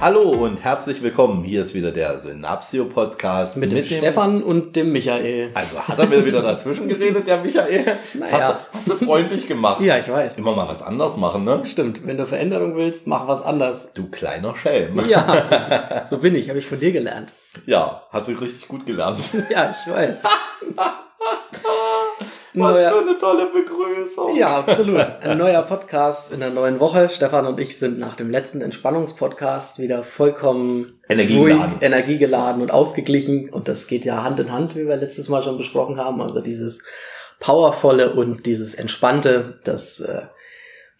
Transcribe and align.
Hallo 0.00 0.30
und 0.30 0.62
herzlich 0.62 1.02
willkommen. 1.02 1.42
Hier 1.42 1.62
ist 1.62 1.74
wieder 1.74 1.90
der 1.90 2.20
Synapsio 2.20 2.84
Podcast 2.84 3.56
mit, 3.56 3.72
mit 3.72 3.90
dem, 3.90 3.98
Stefan 3.98 4.44
und 4.44 4.76
dem 4.76 4.92
Michael. 4.92 5.50
Also 5.54 5.76
hat 5.80 5.98
er 5.98 6.06
mir 6.06 6.24
wieder 6.24 6.40
dazwischen 6.40 6.86
geredet, 6.88 7.26
der 7.26 7.38
Michael? 7.38 7.84
Das 8.14 8.30
naja. 8.30 8.60
hast, 8.72 8.88
du, 8.88 8.94
hast 8.94 9.02
du 9.02 9.06
freundlich 9.06 9.48
gemacht. 9.48 9.80
ja, 9.80 9.98
ich 9.98 10.08
weiß. 10.08 10.38
Immer 10.38 10.54
mal 10.54 10.68
was 10.68 10.84
anders 10.84 11.16
machen, 11.16 11.42
ne? 11.42 11.62
Stimmt. 11.64 12.06
Wenn 12.06 12.16
du 12.16 12.26
Veränderung 12.26 12.76
willst, 12.76 13.08
mach 13.08 13.26
was 13.26 13.42
anders. 13.42 13.92
Du 13.92 14.08
kleiner 14.08 14.54
Schelm. 14.54 15.02
Ja, 15.08 15.44
so, 15.44 15.56
so 16.16 16.22
bin 16.22 16.36
ich. 16.36 16.48
Habe 16.48 16.60
ich 16.60 16.66
von 16.66 16.78
dir 16.78 16.92
gelernt. 16.92 17.32
Ja, 17.66 18.04
hast 18.10 18.28
du 18.28 18.32
richtig 18.32 18.68
gut 18.68 18.86
gelernt. 18.86 19.18
ja, 19.50 19.74
ich 19.74 19.92
weiß. 19.92 20.22
Was 22.54 22.72
neuer, 22.72 22.90
für 22.92 23.00
eine 23.00 23.18
tolle 23.18 23.46
Begrüßung. 23.46 24.36
Ja, 24.36 24.58
absolut. 24.66 25.04
Ein 25.22 25.36
neuer 25.36 25.62
Podcast 25.62 26.32
in 26.32 26.40
der 26.40 26.48
neuen 26.50 26.80
Woche. 26.80 27.08
Stefan 27.10 27.46
und 27.46 27.60
ich 27.60 27.76
sind 27.76 27.98
nach 27.98 28.16
dem 28.16 28.30
letzten 28.30 28.62
Entspannungspodcast 28.62 29.78
wieder 29.78 30.02
vollkommen 30.02 30.98
energiegeladen. 31.10 31.72
ruhig, 31.72 31.82
energiegeladen 31.82 32.62
und 32.62 32.70
ausgeglichen. 32.70 33.50
Und 33.50 33.68
das 33.68 33.86
geht 33.86 34.06
ja 34.06 34.22
Hand 34.22 34.40
in 34.40 34.50
Hand, 34.50 34.76
wie 34.76 34.86
wir 34.86 34.96
letztes 34.96 35.28
Mal 35.28 35.42
schon 35.42 35.58
besprochen 35.58 35.98
haben. 35.98 36.22
Also 36.22 36.40
dieses 36.40 36.82
Powervolle 37.38 38.14
und 38.14 38.46
dieses 38.46 38.74
Entspannte, 38.74 39.60
das 39.64 40.00
äh, 40.00 40.22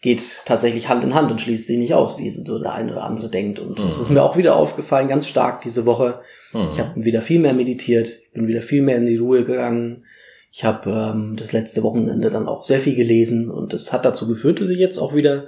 geht 0.01 0.43
tatsächlich 0.45 0.87
Hand 0.87 1.03
in 1.03 1.15
Hand 1.15 1.31
und 1.31 1.41
schließt 1.41 1.65
sie 1.65 1.77
nicht 1.77 1.95
aus, 1.95 2.19
wie 2.19 2.29
so 2.29 2.59
der 2.59 2.73
eine 2.73 2.91
oder 2.91 3.03
andere 3.03 3.27
denkt. 3.27 3.57
Und 3.57 3.79
mhm. 3.79 3.85
das 3.87 3.97
ist 3.97 4.11
mir 4.11 4.21
auch 4.21 4.37
wieder 4.37 4.55
aufgefallen, 4.55 5.07
ganz 5.07 5.27
stark 5.27 5.61
diese 5.61 5.87
Woche. 5.87 6.21
Mhm. 6.53 6.67
Ich 6.67 6.79
habe 6.79 7.03
wieder 7.03 7.23
viel 7.23 7.39
mehr 7.39 7.53
meditiert, 7.53 8.19
bin 8.33 8.47
wieder 8.47 8.61
viel 8.61 8.83
mehr 8.83 8.97
in 8.97 9.07
die 9.07 9.17
Ruhe 9.17 9.43
gegangen 9.43 10.03
ich 10.51 10.63
habe 10.63 11.11
ähm, 11.13 11.35
das 11.37 11.51
letzte 11.51 11.83
Wochenende 11.83 12.29
dann 12.29 12.47
auch 12.47 12.63
sehr 12.63 12.79
viel 12.79 12.95
gelesen 12.95 13.51
und 13.51 13.73
das 13.73 13.93
hat 13.93 14.05
dazu 14.05 14.27
geführt, 14.27 14.61
dass 14.61 14.69
ich 14.69 14.79
jetzt 14.79 14.97
auch 14.97 15.13
wieder 15.13 15.45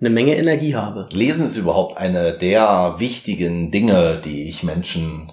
eine 0.00 0.10
Menge 0.10 0.36
Energie 0.36 0.74
habe. 0.74 1.08
Lesen 1.12 1.46
ist 1.46 1.56
überhaupt 1.56 1.96
eine 1.96 2.32
der 2.32 2.96
wichtigen 2.98 3.70
Dinge, 3.70 4.20
die 4.24 4.48
ich 4.48 4.62
Menschen 4.62 5.32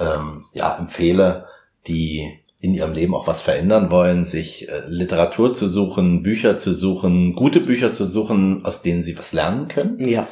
ähm, 0.00 0.44
ja 0.54 0.76
empfehle, 0.78 1.46
die 1.86 2.40
in 2.60 2.74
ihrem 2.74 2.92
Leben 2.92 3.14
auch 3.14 3.28
was 3.28 3.42
verändern 3.42 3.90
wollen, 3.90 4.24
sich 4.24 4.68
äh, 4.68 4.82
Literatur 4.88 5.54
zu 5.54 5.68
suchen, 5.68 6.24
Bücher 6.24 6.56
zu 6.56 6.72
suchen, 6.72 7.34
gute 7.34 7.60
Bücher 7.60 7.92
zu 7.92 8.04
suchen, 8.04 8.64
aus 8.64 8.82
denen 8.82 9.02
sie 9.02 9.16
was 9.16 9.32
lernen 9.32 9.68
können. 9.68 10.08
Ja. 10.08 10.26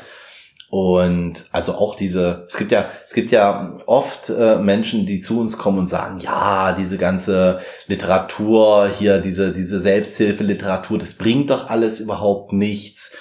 Und 0.69 1.45
also 1.53 1.75
auch 1.77 1.95
diese, 1.95 2.45
es 2.49 2.57
gibt 2.57 2.73
ja, 2.73 2.91
es 3.07 3.15
gibt 3.15 3.31
ja 3.31 3.77
oft 3.87 4.31
äh, 4.31 4.57
Menschen, 4.57 5.07
die 5.07 5.21
zu 5.21 5.41
uns 5.41 5.59
kommen 5.59 5.79
und 5.79 5.87
sagen, 5.87 6.19
ja, 6.21 6.73
diese 6.73 6.99
ganze 6.99 7.61
Literatur 7.87 8.89
hier, 8.89 9.19
diese, 9.19 9.53
diese 9.53 9.79
Selbsthilfeliteratur, 9.79 10.99
das 10.99 11.15
bringt 11.15 11.51
doch 11.51 11.71
alles 11.71 12.01
überhaupt 12.01 12.53
nichts. 12.53 13.17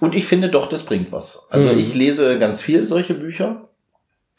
Und 0.00 0.14
ich 0.14 0.26
finde 0.26 0.48
doch, 0.48 0.68
das 0.68 0.82
bringt 0.82 1.12
was. 1.12 1.46
Also 1.50 1.72
mhm. 1.72 1.78
ich 1.78 1.94
lese 1.94 2.38
ganz 2.38 2.62
viel 2.62 2.84
solche 2.84 3.14
Bücher 3.14 3.68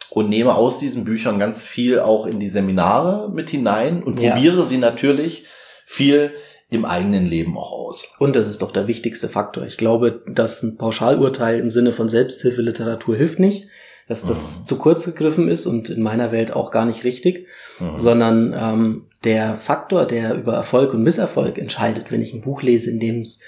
und 0.10 0.30
nehme 0.30 0.56
aus 0.56 0.80
diesen 0.80 1.06
Büchern 1.06 1.40
ganz 1.40 1.66
viel 1.66 2.00
auch 2.00 2.26
in 2.26 2.40
die 2.40 2.50
Seminare 2.50 3.30
mit 3.30 3.50
hinein 3.50 4.04
und 4.04 4.20
ja. 4.20 4.32
probiere 4.32 4.66
sie 4.66 4.78
natürlich 4.78 5.46
viel 5.86 6.34
im 6.70 6.86
eigenen 6.86 7.25
Leben 7.25 7.58
auch 7.58 7.72
aus. 7.72 8.14
Und 8.20 8.36
das 8.36 8.48
ist 8.48 8.62
doch 8.62 8.72
der 8.72 8.88
wichtigste 8.88 9.28
Faktor. 9.28 9.66
Ich 9.66 9.78
glaube, 9.78 10.22
dass 10.28 10.62
ein 10.62 10.78
Pauschalurteil 10.78 11.59
im 11.59 11.72
Sinne 11.72 11.94
von 11.94 12.09
Selbsthilfeliteratur 12.09 13.16
hilft 13.16 13.39
nicht, 13.39 13.67
dass 14.08 14.26
das 14.26 14.61
mhm. 14.61 14.67
zu 14.67 14.77
kurz 14.77 15.05
gegriffen 15.05 15.49
ist 15.49 15.66
und 15.66 15.89
in 15.89 16.02
meiner 16.02 16.32
Welt 16.32 16.52
auch 16.52 16.71
gar 16.71 16.86
nicht 16.86 17.04
richtig, 17.04 17.48
mhm. 17.80 17.99
sondern 17.99 18.55
ähm, 18.58 19.05
der 19.23 19.58
Faktor, 19.58 20.05
der 20.05 20.36
über 20.36 20.54
Erfolg 20.54 20.94
und 20.94 21.04
Misserfolg 21.04 21.58
entscheidet, 21.58 22.11
wenn 22.11 22.21
ich 22.21 22.33
ein 22.33 22.42
Buch 22.42 22.61
lese, 22.61 22.89
in 22.89 22.99
dem 22.99 23.21
es 23.21 23.39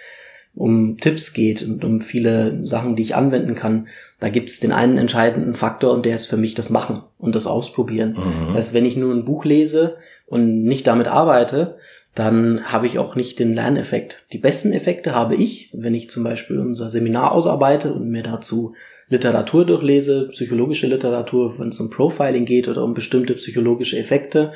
um 0.53 0.97
Tipps 0.97 1.33
geht 1.33 1.63
und 1.63 1.83
um 1.85 2.01
viele 2.01 2.65
Sachen, 2.65 2.95
die 2.95 3.03
ich 3.03 3.15
anwenden 3.15 3.55
kann, 3.55 3.87
da 4.19 4.29
gibt 4.29 4.49
es 4.49 4.59
den 4.59 4.71
einen 4.71 4.97
entscheidenden 4.97 5.55
Faktor 5.55 5.93
und 5.93 6.05
der 6.05 6.15
ist 6.15 6.25
für 6.25 6.37
mich 6.37 6.53
das 6.53 6.69
Machen 6.69 7.03
und 7.17 7.35
das 7.35 7.47
Ausprobieren. 7.47 8.11
Mhm. 8.11 8.47
Das 8.47 8.67
heißt, 8.67 8.73
wenn 8.73 8.85
ich 8.85 8.97
nur 8.97 9.13
ein 9.13 9.25
Buch 9.25 9.45
lese 9.45 9.97
und 10.27 10.63
nicht 10.63 10.85
damit 10.87 11.07
arbeite, 11.07 11.77
dann 12.13 12.65
habe 12.65 12.87
ich 12.87 12.99
auch 12.99 13.15
nicht 13.15 13.39
den 13.39 13.53
Lerneffekt. 13.53 14.25
Die 14.33 14.37
besten 14.37 14.73
Effekte 14.73 15.15
habe 15.15 15.35
ich, 15.35 15.69
wenn 15.73 15.93
ich 15.93 16.09
zum 16.09 16.23
Beispiel 16.25 16.59
unser 16.59 16.89
Seminar 16.89 17.31
ausarbeite 17.31 17.93
und 17.93 18.09
mir 18.09 18.23
dazu 18.23 18.73
Literatur 19.07 19.65
durchlese, 19.65 20.27
psychologische 20.31 20.87
Literatur, 20.87 21.57
wenn 21.57 21.69
es 21.69 21.79
um 21.79 21.89
Profiling 21.89 22.45
geht 22.45 22.67
oder 22.67 22.83
um 22.83 22.93
bestimmte 22.93 23.33
psychologische 23.35 23.97
Effekte 23.97 24.51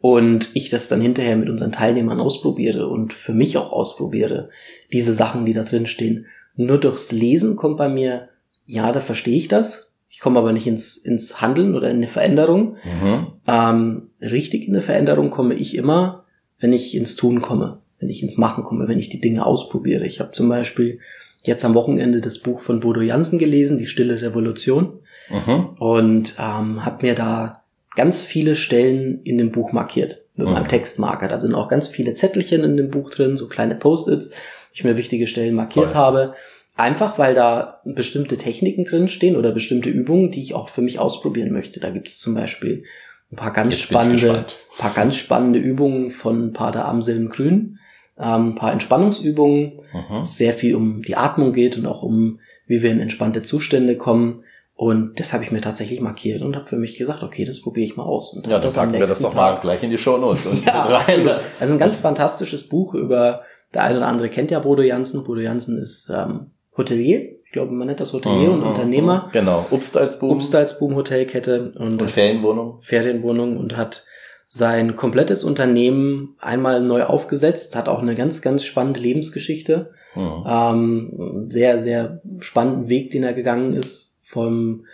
und 0.00 0.50
ich 0.54 0.70
das 0.70 0.88
dann 0.88 1.00
hinterher 1.00 1.36
mit 1.36 1.48
unseren 1.48 1.72
Teilnehmern 1.72 2.20
ausprobiere 2.20 2.88
und 2.88 3.12
für 3.12 3.32
mich 3.32 3.56
auch 3.56 3.72
ausprobiere, 3.72 4.50
diese 4.92 5.12
Sachen, 5.12 5.46
die 5.46 5.52
da 5.52 5.62
drin 5.62 5.86
stehen. 5.86 6.26
Nur 6.56 6.78
durchs 6.78 7.12
Lesen 7.12 7.54
kommt 7.54 7.76
bei 7.76 7.88
mir, 7.88 8.28
ja, 8.66 8.90
da 8.90 9.00
verstehe 9.00 9.36
ich 9.36 9.46
das. 9.46 9.92
Ich 10.08 10.20
komme 10.20 10.38
aber 10.38 10.52
nicht 10.52 10.66
ins, 10.66 10.96
ins 10.96 11.40
Handeln 11.40 11.76
oder 11.76 11.90
in 11.90 11.98
eine 11.98 12.08
Veränderung. 12.08 12.76
Mhm. 12.84 13.26
Ähm, 13.46 14.10
richtig 14.20 14.66
in 14.66 14.74
eine 14.74 14.82
Veränderung 14.82 15.30
komme 15.30 15.54
ich 15.54 15.76
immer, 15.76 16.24
wenn 16.58 16.72
ich 16.72 16.94
ins 16.94 17.16
Tun 17.16 17.40
komme, 17.40 17.78
wenn 18.00 18.08
ich 18.08 18.22
ins 18.22 18.36
Machen 18.36 18.64
komme, 18.64 18.88
wenn 18.88 18.98
ich 18.98 19.08
die 19.08 19.20
Dinge 19.20 19.46
ausprobiere. 19.46 20.06
Ich 20.06 20.20
habe 20.20 20.32
zum 20.32 20.48
Beispiel 20.48 21.00
jetzt 21.42 21.64
am 21.64 21.74
Wochenende 21.74 22.20
das 22.20 22.38
Buch 22.38 22.60
von 22.60 22.80
Bodo 22.80 23.00
Jansen 23.00 23.38
gelesen, 23.38 23.78
Die 23.78 23.86
Stille 23.86 24.20
Revolution, 24.20 24.98
mhm. 25.30 25.70
und 25.78 26.34
ähm, 26.38 26.84
habe 26.84 27.06
mir 27.06 27.14
da 27.14 27.62
ganz 27.94 28.22
viele 28.22 28.54
Stellen 28.54 29.22
in 29.22 29.38
dem 29.38 29.50
Buch 29.50 29.72
markiert 29.72 30.22
mit 30.36 30.46
mhm. 30.46 30.52
meinem 30.54 30.68
Textmarker. 30.68 31.28
Da 31.28 31.38
sind 31.38 31.54
auch 31.54 31.68
ganz 31.68 31.88
viele 31.88 32.14
Zettelchen 32.14 32.64
in 32.64 32.76
dem 32.76 32.90
Buch 32.90 33.10
drin, 33.10 33.36
so 33.36 33.48
kleine 33.48 33.74
Post-its, 33.74 34.30
ich 34.72 34.84
mir 34.84 34.96
wichtige 34.96 35.26
Stellen 35.26 35.54
markiert 35.54 35.88
Voll. 35.88 35.96
habe. 35.96 36.34
Einfach 36.76 37.18
weil 37.18 37.34
da 37.34 37.80
bestimmte 37.84 38.36
Techniken 38.36 38.84
drin 38.84 39.08
stehen 39.08 39.34
oder 39.34 39.50
bestimmte 39.50 39.90
Übungen, 39.90 40.30
die 40.30 40.40
ich 40.40 40.54
auch 40.54 40.68
für 40.68 40.80
mich 40.80 41.00
ausprobieren 41.00 41.52
möchte. 41.52 41.80
Da 41.80 41.90
gibt 41.90 42.06
es 42.06 42.20
zum 42.20 42.34
Beispiel 42.34 42.84
ein 43.30 43.36
paar 43.36 43.52
ganz 43.52 43.74
Jetzt 43.74 43.82
spannende, 43.82 44.46
paar 44.78 44.92
ganz 44.94 45.16
spannende 45.16 45.58
Übungen 45.58 46.10
von 46.10 46.52
Pater 46.52 46.86
Amselm 46.86 47.28
Grün, 47.28 47.78
ähm, 48.18 48.50
ein 48.50 48.54
paar 48.54 48.72
Entspannungsübungen, 48.72 49.80
mhm. 49.92 50.24
sehr 50.24 50.54
viel 50.54 50.74
um 50.74 51.02
die 51.02 51.16
Atmung 51.16 51.52
geht 51.52 51.76
und 51.76 51.86
auch 51.86 52.02
um, 52.02 52.40
wie 52.66 52.82
wir 52.82 52.90
in 52.90 53.00
entspannte 53.00 53.42
Zustände 53.42 53.96
kommen. 53.96 54.44
Und 54.74 55.18
das 55.18 55.32
habe 55.32 55.42
ich 55.42 55.50
mir 55.50 55.60
tatsächlich 55.60 56.00
markiert 56.00 56.40
und 56.40 56.54
habe 56.54 56.68
für 56.68 56.76
mich 56.76 56.96
gesagt, 56.96 57.24
okay, 57.24 57.44
das 57.44 57.60
probiere 57.60 57.84
ich 57.84 57.96
mal 57.96 58.04
aus. 58.04 58.32
Und 58.32 58.46
ja, 58.46 58.60
dann 58.60 58.72
packen 58.72 58.92
wir 58.92 59.06
das 59.08 59.20
doch 59.20 59.34
mal 59.34 59.58
gleich 59.60 59.82
in 59.82 59.90
die 59.90 59.98
Show 59.98 60.18
Notes. 60.18 60.46
Und 60.46 60.64
ja, 60.66 60.82
rein. 60.82 61.28
Also 61.58 61.74
ein 61.74 61.80
ganz 61.80 61.96
fantastisches 61.96 62.68
Buch 62.68 62.94
über, 62.94 63.42
der 63.74 63.82
eine 63.82 63.98
oder 63.98 64.06
andere 64.06 64.28
kennt 64.28 64.52
ja 64.52 64.60
Bodo 64.60 64.82
Jansen. 64.82 65.24
Bodo 65.24 65.40
Jansen 65.40 65.78
ist 65.78 66.10
ähm, 66.14 66.52
Hotelier 66.76 67.37
ich 67.48 67.52
glaube, 67.52 67.72
man 67.72 67.86
nennt 67.86 67.98
das 67.98 68.12
Hotelier 68.12 68.50
und 68.50 68.60
mhm, 68.60 68.66
Unternehmer. 68.66 69.24
Mhm. 69.28 69.32
Genau, 69.32 69.66
Obstalsboom. 69.70 70.32
Obstalsboom 70.32 70.94
Hotelkette 70.94 71.72
und, 71.78 72.02
und 72.02 72.10
Ferienwohnung. 72.10 72.78
Ferienwohnung 72.82 73.56
und 73.56 73.74
hat 73.74 74.04
sein 74.48 74.96
komplettes 74.96 75.44
Unternehmen 75.44 76.36
einmal 76.40 76.82
neu 76.82 77.04
aufgesetzt, 77.04 77.74
hat 77.74 77.88
auch 77.88 78.02
eine 78.02 78.14
ganz, 78.14 78.42
ganz 78.42 78.64
spannende 78.64 79.00
Lebensgeschichte. 79.00 79.92
Mhm. 80.14 80.44
Ähm, 80.46 81.46
sehr, 81.48 81.78
sehr 81.78 82.20
spannenden 82.38 82.90
Weg, 82.90 83.12
den 83.12 83.22
er 83.22 83.32
gegangen 83.32 83.72
ist, 83.72 84.20
vom 84.24 84.84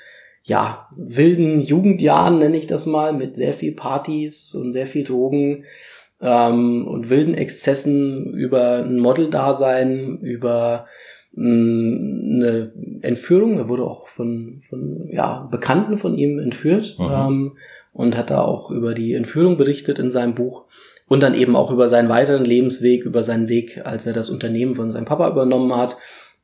ja, 0.45 0.89
wilden 0.97 1.59
Jugendjahren 1.59 2.39
nenne 2.39 2.57
ich 2.57 2.69
das 2.69 2.87
mal, 2.87 3.13
mit 3.13 3.35
sehr 3.35 3.55
viel 3.55 3.73
Partys 3.73 4.55
und 4.55 4.71
sehr 4.71 4.87
viel 4.87 5.03
Drogen 5.03 5.65
ähm, 6.21 6.87
und 6.87 7.11
wilden 7.11 7.35
Exzessen 7.35 8.33
über 8.35 8.85
ein 8.85 8.99
Model-Dasein, 8.99 10.19
über 10.19 10.87
eine 11.37 12.73
Entführung. 13.03 13.59
Er 13.59 13.69
wurde 13.69 13.85
auch 13.85 14.09
von, 14.09 14.61
von 14.69 15.09
ja, 15.11 15.49
Bekannten 15.51 15.99
von 15.99 16.17
ihm 16.17 16.39
entführt 16.39 16.97
mhm. 16.99 17.09
ähm, 17.11 17.57
und 17.93 18.17
hat 18.17 18.31
da 18.31 18.43
auch 18.43 18.71
über 18.71 18.95
die 18.95 19.15
Entführung 19.15 19.57
berichtet 19.57 19.99
in 19.99 20.11
seinem 20.11 20.35
Buch 20.35 20.65
und 21.09 21.23
dann 21.23 21.35
eben 21.35 21.57
auch 21.57 21.71
über 21.71 21.89
seinen 21.89 22.09
weiteren 22.09 22.45
Lebensweg, 22.45 23.05
über 23.05 23.23
seinen 23.23 23.49
Weg, 23.49 23.83
als 23.85 24.07
er 24.07 24.13
das 24.13 24.31
Unternehmen 24.31 24.75
von 24.75 24.91
seinem 24.91 25.05
Papa 25.05 25.29
übernommen 25.29 25.77
hat 25.77 25.97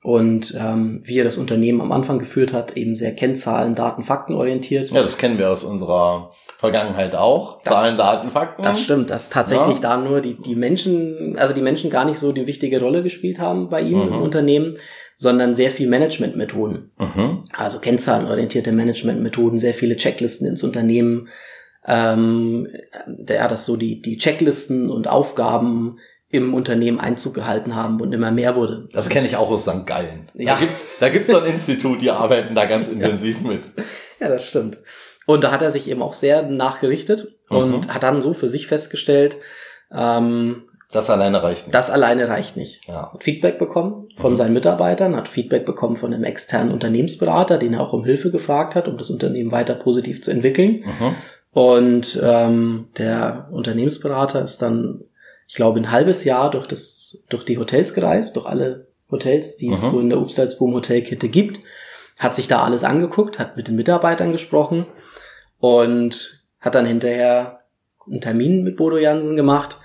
und 0.02 0.54
ähm, 0.58 1.00
wie 1.04 1.18
er 1.18 1.24
das 1.24 1.38
Unternehmen 1.38 1.80
am 1.80 1.92
Anfang 1.92 2.18
geführt 2.18 2.52
hat, 2.52 2.76
eben 2.76 2.94
sehr 2.94 3.14
Kennzahlen, 3.14 3.74
Daten, 3.74 4.02
Fakten 4.02 4.34
orientiert. 4.34 4.90
Ja, 4.90 5.02
das 5.02 5.18
kennen 5.18 5.38
wir 5.38 5.50
aus 5.50 5.62
unserer 5.62 6.32
Vergangenheit 6.60 7.14
auch. 7.14 7.62
Das, 7.62 7.82
Zahlen, 7.82 7.96
Daten, 7.96 8.30
Fakten. 8.30 8.62
Das 8.62 8.82
stimmt, 8.82 9.08
dass 9.08 9.30
tatsächlich 9.30 9.76
ja. 9.76 9.80
da 9.80 9.96
nur 9.96 10.20
die, 10.20 10.34
die 10.34 10.54
Menschen, 10.54 11.38
also 11.38 11.54
die 11.54 11.62
Menschen 11.62 11.88
gar 11.88 12.04
nicht 12.04 12.18
so 12.18 12.32
die 12.32 12.46
wichtige 12.46 12.80
Rolle 12.80 13.02
gespielt 13.02 13.38
haben 13.38 13.70
bei 13.70 13.80
ihm 13.80 13.96
mhm. 13.96 14.08
im 14.08 14.20
Unternehmen, 14.20 14.76
sondern 15.16 15.56
sehr 15.56 15.70
viel 15.70 15.88
Managementmethoden. 15.88 16.92
Mhm. 16.98 17.44
Also 17.54 17.78
kennzahlenorientierte 17.78 18.72
Managementmethoden, 18.72 19.58
sehr 19.58 19.72
viele 19.72 19.96
Checklisten 19.96 20.46
ins 20.46 20.62
Unternehmen. 20.62 21.28
Ähm, 21.86 22.68
ja, 23.26 23.48
dass 23.48 23.64
so 23.64 23.78
die, 23.78 24.02
die 24.02 24.18
Checklisten 24.18 24.90
und 24.90 25.08
Aufgaben 25.08 25.96
im 26.28 26.52
Unternehmen 26.52 27.00
Einzug 27.00 27.32
gehalten 27.32 27.74
haben 27.74 28.02
und 28.02 28.12
immer 28.12 28.30
mehr 28.30 28.54
wurde. 28.54 28.86
Das 28.92 29.08
kenne 29.08 29.26
ich 29.26 29.36
auch 29.36 29.50
aus 29.50 29.64
St. 29.64 29.86
Gallen. 29.86 30.28
Ja. 30.34 30.56
Da 30.56 30.60
gibt's, 30.60 30.86
da 31.00 31.08
gibt's 31.08 31.30
so 31.30 31.38
ein 31.38 31.46
Institut, 31.46 32.02
die 32.02 32.10
arbeiten 32.10 32.54
da 32.54 32.66
ganz 32.66 32.88
intensiv 32.92 33.40
mit. 33.40 33.62
Ja, 34.20 34.28
das 34.28 34.44
stimmt. 34.44 34.76
Und 35.30 35.44
da 35.44 35.50
hat 35.52 35.62
er 35.62 35.70
sich 35.70 35.88
eben 35.88 36.02
auch 36.02 36.14
sehr 36.14 36.42
nachgerichtet 36.42 37.36
und 37.48 37.86
Mhm. 37.86 37.94
hat 37.94 38.02
dann 38.02 38.22
so 38.22 38.32
für 38.34 38.48
sich 38.48 38.66
festgestellt, 38.66 39.36
ähm, 39.92 40.62
Das 40.92 41.08
alleine 41.10 41.42
reicht 41.42 41.66
nicht. 41.66 41.74
das 41.74 41.90
alleine 41.90 42.28
reicht 42.28 42.56
nicht. 42.56 42.86
Ja. 42.88 43.12
Hat 43.12 43.22
Feedback 43.22 43.58
bekommen 43.58 44.08
von 44.16 44.32
Mhm. 44.32 44.36
seinen 44.36 44.52
Mitarbeitern, 44.54 45.14
hat 45.16 45.28
Feedback 45.28 45.64
bekommen 45.64 45.96
von 45.96 46.12
einem 46.12 46.24
externen 46.24 46.72
Unternehmensberater, 46.72 47.58
den 47.58 47.74
er 47.74 47.80
auch 47.80 47.92
um 47.92 48.04
Hilfe 48.04 48.30
gefragt 48.30 48.74
hat, 48.74 48.88
um 48.88 48.98
das 48.98 49.10
Unternehmen 49.10 49.52
weiter 49.52 49.74
positiv 49.74 50.22
zu 50.22 50.30
entwickeln. 50.30 50.84
Mhm. 50.84 51.14
Und 51.52 52.20
ähm, 52.22 52.88
der 52.98 53.48
Unternehmensberater 53.50 54.42
ist 54.42 54.62
dann, 54.62 55.02
ich 55.48 55.54
glaube, 55.56 55.80
ein 55.80 55.90
halbes 55.90 56.24
Jahr 56.24 56.50
durch 56.50 56.66
das, 56.68 57.24
durch 57.28 57.44
die 57.44 57.58
Hotels 57.58 57.94
gereist, 57.94 58.36
durch 58.36 58.46
alle 58.46 58.86
Hotels, 59.10 59.56
die 59.56 59.70
es 59.72 59.82
Mhm. 59.82 59.86
so 59.90 60.00
in 60.00 60.10
der 60.10 60.18
Upsalzboom 60.20 60.74
Hotelkette 60.74 61.28
gibt, 61.28 61.58
hat 62.18 62.34
sich 62.36 62.46
da 62.48 62.62
alles 62.62 62.84
angeguckt, 62.84 63.38
hat 63.38 63.56
mit 63.56 63.66
den 63.66 63.74
Mitarbeitern 63.76 64.30
gesprochen 64.32 64.86
und 65.60 66.42
hat 66.60 66.74
dann 66.74 66.86
hinterher 66.86 67.60
einen 68.10 68.20
Termin 68.20 68.64
mit 68.64 68.76
Bodo 68.76 68.96
Jansen 68.98 69.36
gemacht 69.36 69.76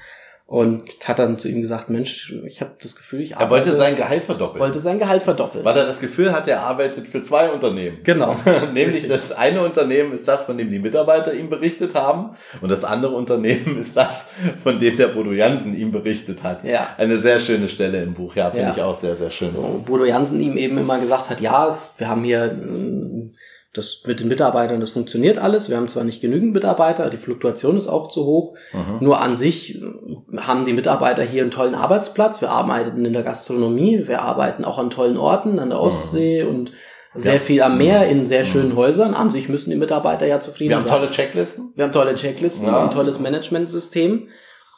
und 0.48 0.84
hat 1.04 1.18
dann 1.18 1.40
zu 1.40 1.50
ihm 1.50 1.62
gesagt, 1.62 1.90
Mensch, 1.90 2.32
ich 2.46 2.62
habe 2.62 2.74
das 2.80 2.96
Gefühl, 2.96 3.22
ich 3.22 3.32
Er 3.36 3.50
wollte 3.50 3.74
sein 3.74 3.96
Gehalt 3.96 4.24
verdoppeln. 4.26 4.62
wollte 4.62 4.80
sein 4.80 5.00
Gehalt 5.00 5.24
verdoppeln. 5.24 5.66
weil 5.66 5.76
er 5.76 5.86
das 5.88 6.00
Gefühl 6.00 6.32
hat, 6.32 6.48
er 6.48 6.62
arbeitet 6.62 7.08
für 7.08 7.24
zwei 7.24 7.50
Unternehmen. 7.50 7.98
Genau. 8.04 8.36
Nämlich 8.74 9.08
das 9.08 9.32
eine 9.32 9.64
Unternehmen 9.64 10.14
ist 10.14 10.28
das, 10.28 10.44
von 10.44 10.56
dem 10.58 10.72
die 10.72 10.78
Mitarbeiter 10.78 11.34
ihm 11.34 11.50
berichtet 11.50 11.96
haben 11.96 12.36
und 12.62 12.70
das 12.72 12.84
andere 12.84 13.16
Unternehmen 13.16 13.78
ist 13.82 13.98
das, 13.98 14.30
von 14.62 14.80
dem 14.80 14.96
der 14.98 15.08
Bodo 15.08 15.32
Jansen 15.32 15.76
ihm 15.76 15.92
berichtet 15.92 16.44
hat. 16.44 16.64
Ja. 16.64 16.90
Eine 16.98 17.18
sehr 17.18 17.40
schöne 17.40 17.68
Stelle 17.68 18.04
im 18.04 18.14
Buch, 18.14 18.36
ja, 18.36 18.52
finde 18.52 18.68
Ja. 18.68 18.74
ich 18.76 18.82
auch 18.84 18.96
sehr, 18.96 19.16
sehr 19.16 19.32
schön. 19.32 19.50
So, 19.50 19.82
Bodo 19.84 20.06
Jansen 20.06 20.40
ihm 20.42 20.58
eben 20.58 20.78
immer 20.78 21.00
gesagt 21.00 21.32
hat, 21.32 21.42
ja, 21.42 21.68
es, 21.68 21.96
wir 21.98 22.08
haben 22.08 22.24
hier 22.24 22.54
mm, 22.54 23.32
das 23.78 24.04
mit 24.08 24.20
den 24.20 24.28
Mitarbeitern, 24.28 24.80
das 24.80 24.92
funktioniert 24.92 25.38
alles. 25.38 25.70
Wir 25.70 25.78
haben 25.78 25.88
zwar 25.88 26.04
nicht 26.04 26.22
genügend 26.22 26.54
Mitarbeiter, 26.54 27.10
die 27.10 27.18
Fluktuation 27.18 27.78
ist 27.78 27.88
auch 27.88 28.08
zu 28.10 28.26
hoch. 28.26 28.56
Mhm. 28.74 28.98
Nur 29.06 29.20
an 29.22 29.36
sich 29.36 29.76
äh, 29.82 30.38
haben 30.38 30.66
die 30.66 30.74
Mitarbeiter 30.74 31.24
hier 31.24 31.42
einen 31.44 31.52
tollen 31.52 31.76
Arbeitsplatz. 31.76 32.42
Wir 32.42 32.50
arbeiten 32.52 33.06
in 33.06 33.14
der 33.14 33.24
Gastronomie, 33.24 34.04
wir 34.08 34.22
arbeiten 34.22 34.66
auch 34.66 34.78
an 34.78 34.90
tollen 34.90 35.18
Orten, 35.18 35.60
an 35.60 35.70
der 35.70 35.80
Ostsee 35.80 36.44
und 36.44 36.72
sehr 37.14 37.36
Ja. 37.36 37.40
viel 37.40 37.62
am 37.62 37.78
Meer 37.78 38.08
in 38.08 38.26
sehr 38.26 38.44
schönen 38.44 38.76
Häusern. 38.76 39.14
An 39.14 39.30
sich 39.30 39.48
müssen 39.48 39.70
die 39.70 39.78
Mitarbeiter 39.78 40.26
ja 40.28 40.40
zufrieden 40.42 40.72
Wir 40.72 40.76
haben 40.78 40.88
sein. 40.88 40.98
tolle 41.00 41.12
Checklisten. 41.12 41.72
Wir 41.76 41.86
haben 41.86 41.92
tolle 41.94 42.16
Checklisten, 42.16 42.68
Ja. 42.68 42.84
ein 42.84 42.92
tolles 42.92 43.20
Managementsystem 43.20 44.28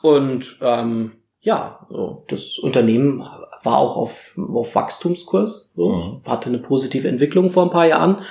und 0.03 0.57
ähm, 0.61 1.13
ja, 1.39 1.87
so, 1.89 2.25
das 2.27 2.57
Unternehmen 2.59 3.23
war 3.63 3.77
auch 3.77 3.97
auf, 3.97 4.37
auf 4.53 4.75
Wachstumskurs, 4.75 5.73
so, 5.75 5.89
Mhm. 5.89 6.21
hatte 6.25 6.49
eine 6.49 6.59
positive 6.59 7.07
Entwicklung 7.07 7.49
vor 7.49 7.63
ein 7.63 7.69
paar 7.71 7.87
Jahren 7.87 8.21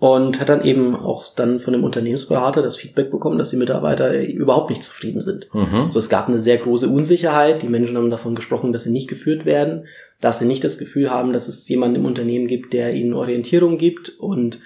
und 0.00 0.40
hat 0.40 0.48
dann 0.48 0.64
eben 0.64 0.96
auch 0.96 1.26
dann 1.34 1.60
von 1.60 1.74
dem 1.74 1.84
Unternehmensberater 1.84 2.62
das 2.62 2.76
Feedback 2.76 3.10
bekommen, 3.10 3.38
dass 3.38 3.50
die 3.50 3.56
Mitarbeiter 3.56 4.18
überhaupt 4.26 4.70
nicht 4.70 4.82
zufrieden 4.82 5.20
sind. 5.20 5.48
Mhm. 5.52 5.84
Also 5.84 5.98
es 5.98 6.08
gab 6.08 6.26
eine 6.26 6.38
sehr 6.38 6.56
große 6.56 6.88
Unsicherheit. 6.88 7.62
Die 7.62 7.68
Menschen 7.68 7.98
haben 7.98 8.10
davon 8.10 8.34
gesprochen, 8.34 8.72
dass 8.72 8.84
sie 8.84 8.92
nicht 8.92 9.08
geführt 9.08 9.44
werden, 9.44 9.84
dass 10.18 10.38
sie 10.38 10.46
nicht 10.46 10.64
das 10.64 10.78
Gefühl 10.78 11.10
haben, 11.10 11.34
dass 11.34 11.48
es 11.48 11.68
jemanden 11.68 11.96
im 11.96 12.06
Unternehmen 12.06 12.46
gibt, 12.46 12.72
der 12.72 12.94
ihnen 12.94 13.12
Orientierung 13.12 13.76
gibt 13.76 14.08
und 14.18 14.60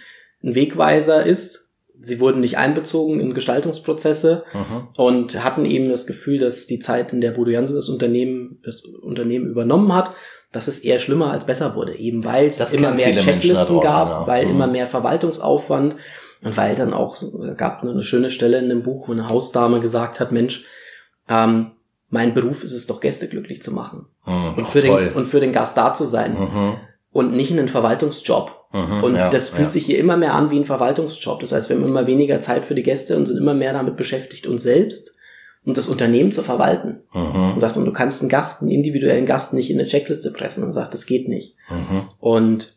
ein 0.45 0.55
Wegweiser 0.55 1.27
ist. 1.27 1.73
Sie 1.99 2.21
wurden 2.21 2.41
nicht 2.41 2.57
einbezogen 2.57 3.19
in 3.19 3.35
Gestaltungsprozesse 3.35 4.45
Mhm. 4.53 4.89
und 4.97 5.43
hatten 5.43 5.65
eben 5.65 5.89
das 5.89 6.07
Gefühl, 6.07 6.39
dass 6.39 6.69
die 6.69 6.79
Zeit, 6.79 7.13
in 7.13 7.21
der 7.21 7.33
Bodo 7.33 7.51
Jansen 7.51 7.75
das 7.75 7.89
Unternehmen, 7.89 8.61
das 8.65 8.85
Unternehmen 8.85 9.49
übernommen 9.49 9.93
hat, 9.93 10.13
dass 10.55 10.69
es 10.69 10.79
eher 10.79 10.99
schlimmer 10.99 11.31
als 11.33 11.45
besser 11.45 11.75
wurde. 11.75 11.97
Eben 11.97 12.25
weil 12.25 12.47
es 12.47 12.73
immer 12.73 12.93
mehr 12.93 13.17
Checklisten 13.17 13.81
gab, 13.81 14.09
ja. 14.09 14.27
weil 14.27 14.45
Mhm. 14.45 14.51
immer 14.51 14.67
mehr 14.69 14.87
Verwaltungsaufwand 14.87 15.97
und 16.43 16.57
weil 16.57 16.75
dann 16.77 16.95
auch, 16.95 17.17
gab 17.57 17.83
eine 17.83 18.03
schöne 18.03 18.31
Stelle 18.31 18.59
in 18.59 18.69
dem 18.69 18.83
Buch, 18.83 19.09
wo 19.09 19.13
eine 19.13 19.29
Hausdame 19.29 19.81
gesagt 19.81 20.21
hat, 20.21 20.31
Mensch, 20.33 20.65
ähm, 21.29 21.73
mein 22.11 22.35
Beruf 22.35 22.63
ist 22.63 22.73
es 22.73 22.87
doch, 22.87 23.01
Gäste 23.01 23.29
glücklich 23.29 23.63
zu 23.63 23.73
machen. 23.73 24.07
Mhm. 24.27 24.55
Und 24.57 24.69
für, 24.69 24.81
toll. 24.81 25.07
den, 25.07 25.15
und 25.15 25.27
für 25.27 25.41
den 25.41 25.53
Gast 25.53 25.77
da 25.77 25.93
zu 25.93 26.05
sein. 26.05 26.39
Mhm. 26.39 26.75
Und 27.13 27.33
nicht 27.33 27.51
einen 27.51 27.69
Verwaltungsjob. 27.69 28.67
Mhm. 28.73 29.03
Und 29.05 29.17
Ja, 29.17 29.29
das 29.29 29.49
fühlt 29.49 29.65
ja. 29.65 29.71
sich 29.71 29.87
hier 29.87 29.99
immer 29.99 30.17
mehr 30.17 30.35
an 30.35 30.51
wie 30.51 30.59
ein 30.59 30.65
Verwaltungsjob. 30.65 31.41
Das 31.41 31.53
heißt, 31.53 31.69
wir 31.69 31.77
haben 31.77 31.85
immer 31.85 32.07
weniger 32.07 32.41
Zeit 32.41 32.65
für 32.65 32.75
die 32.75 32.83
Gäste 32.83 33.17
und 33.17 33.27
sind 33.27 33.39
immer 33.39 33.55
mehr 33.55 33.73
damit 33.73 33.97
beschäftigt, 33.97 34.47
uns 34.47 34.63
selbst 34.63 35.14
und 35.65 35.77
das 35.77 35.89
Unternehmen 35.89 36.33
zu 36.33 36.43
verwalten. 36.43 37.01
Mhm. 37.13 37.55
Und 37.55 37.61
sagt, 37.61 37.77
und 37.77 37.85
du 37.85 37.93
kannst 37.93 38.21
einen 38.23 38.29
Gast, 38.29 38.63
einen 38.63 38.71
individuellen 38.71 39.27
Gast 39.27 39.53
nicht 39.55 39.71
in 39.71 39.79
eine 39.79 39.89
Checkliste 39.89 40.31
pressen 40.31 40.65
und 40.65 40.73
sagt, 40.73 40.93
das 40.95 41.07
geht 41.07 41.29
nicht. 41.29 41.57
Mhm. 41.71 42.03
Und 42.19 42.75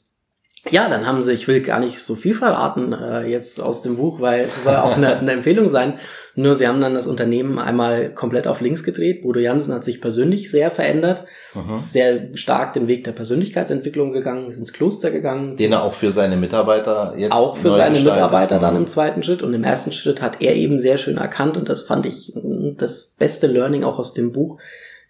ja, 0.70 0.90
dann 0.90 1.08
haben 1.08 1.22
sie, 1.22 1.32
ich 1.32 1.48
will 1.48 1.62
gar 1.62 1.80
nicht 1.80 2.02
so 2.02 2.16
viel 2.16 2.34
verraten 2.34 2.92
äh, 2.92 3.26
jetzt 3.26 3.64
aus 3.64 3.84
dem 3.84 3.96
Buch, 3.96 4.20
weil 4.20 4.42
es 4.42 4.66
soll 4.66 4.76
auch 4.76 4.98
eine, 4.98 5.18
eine 5.20 5.32
Empfehlung 5.32 5.70
sein. 5.70 5.94
Nur 6.36 6.56
sie 6.56 6.68
haben 6.68 6.82
dann 6.82 6.94
das 6.94 7.08
Unternehmen 7.08 7.58
einmal 7.58 8.14
komplett 8.14 8.48
auf 8.48 8.60
links 8.60 8.84
gedreht. 8.84 9.22
Bodo 9.24 9.40
Jansen 9.40 9.74
hat 9.74 9.86
sich 9.86 10.02
persönlich 10.02 10.52
sehr 10.52 10.70
verändert, 10.72 11.26
Mhm. 11.56 11.78
ist 11.78 11.94
sehr 11.94 12.36
stark 12.38 12.74
den 12.74 12.88
Weg 12.88 13.06
der 13.06 13.14
Persönlichkeitsentwicklung 13.14 14.12
gegangen, 14.12 14.52
ist 14.52 14.58
ins 14.60 14.74
Kloster 14.74 15.10
gegangen. 15.10 15.56
Den 15.56 15.72
er 15.72 15.84
auch 15.84 15.94
für 15.94 16.12
seine 16.12 16.36
Mitarbeiter 16.36 17.14
jetzt 17.18 17.32
auch 17.32 17.56
für 17.58 17.72
seine. 17.72 18.00
Mitarbeiter 18.00 18.60
dann 18.60 18.74
Mhm. 18.74 18.82
im 18.82 18.88
zweiten 18.88 19.24
Schritt. 19.24 19.42
Und 19.42 19.54
im 19.54 19.64
ersten 19.64 19.92
Schritt 19.94 20.22
hat 20.22 20.42
er 20.42 20.56
eben 20.56 20.80
sehr 20.80 20.98
schön 20.98 21.18
erkannt, 21.18 21.56
und 21.56 21.70
das 21.70 21.84
fand 21.84 22.06
ich 22.06 22.34
das 22.82 23.16
beste 23.18 23.48
Learning 23.48 23.84
auch 23.84 24.00
aus 24.00 24.14
dem 24.14 24.32
Buch, 24.32 24.60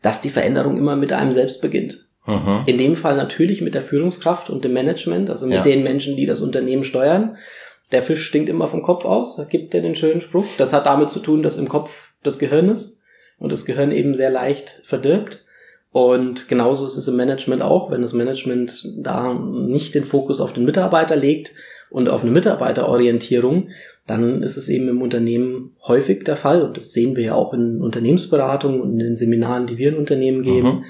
dass 0.01 0.21
die 0.21 0.29
Veränderung 0.29 0.77
immer 0.77 0.95
mit 0.95 1.11
einem 1.13 1.31
selbst 1.31 1.61
beginnt. 1.61 2.05
Mhm. 2.25 2.63
In 2.65 2.77
dem 2.77 2.95
Fall 2.95 3.15
natürlich 3.15 3.61
mit 3.61 3.73
der 3.73 3.81
Führungskraft 3.83 4.49
und 4.49 4.63
dem 4.65 4.73
Management, 4.73 5.29
also 5.29 5.45
mit 5.45 5.57
Ja. 5.57 5.63
den 5.63 5.83
Menschen, 5.83 6.17
die 6.17 6.25
das 6.25 6.41
Unternehmen 6.41 6.83
steuern. 6.83 7.37
Der 7.91 8.03
Fisch 8.03 8.23
stinkt 8.25 8.49
immer 8.49 8.67
vom 8.67 8.83
Kopf 8.83 9.05
aus, 9.05 9.37
da 9.37 9.45
gibt 9.45 9.73
er 9.73 9.81
den 9.81 9.95
schönen 9.95 10.19
Spruch. 10.19 10.45
Das 10.57 10.73
hat 10.73 10.85
damit 10.85 11.09
zu 11.09 11.19
tun, 11.19 11.41
dass 11.41 11.57
im 11.57 11.69
Kopf 11.69 12.11
das 12.23 12.37
Gehirn 12.37 12.67
ist 12.69 13.01
und 13.39 13.51
das 13.51 13.65
Gehirn 13.65 13.91
eben 13.91 14.13
sehr 14.13 14.29
leicht 14.29 14.81
verdirbt. 14.83 15.45
Und 15.93 16.49
genauso 16.49 16.85
ist 16.85 16.97
es 16.97 17.07
im 17.07 17.15
Management 17.15 17.61
auch, 17.61 17.89
wenn 17.89 18.01
das 18.01 18.11
Management 18.11 18.85
da 18.97 19.33
nicht 19.33 19.95
den 19.95 20.03
Fokus 20.03 20.41
auf 20.41 20.51
den 20.51 20.65
Mitarbeiter 20.65 21.15
legt 21.15 21.53
und 21.89 22.09
auf 22.09 22.23
eine 22.23 22.31
Mitarbeiterorientierung, 22.31 23.69
dann 24.07 24.41
ist 24.41 24.57
es 24.57 24.69
eben 24.69 24.87
im 24.87 25.01
Unternehmen 25.01 25.75
häufig 25.87 26.23
der 26.23 26.37
Fall, 26.37 26.61
und 26.63 26.77
das 26.77 26.93
sehen 26.93 27.15
wir 27.15 27.23
ja 27.23 27.35
auch 27.35 27.53
in 27.53 27.81
Unternehmensberatungen 27.81 28.81
und 28.81 28.93
in 28.93 28.99
den 28.99 29.15
Seminaren, 29.15 29.67
die 29.67 29.77
wir 29.77 29.89
in 29.89 29.97
Unternehmen 29.97 30.43
geben, 30.43 30.67
Mhm. 30.67 30.83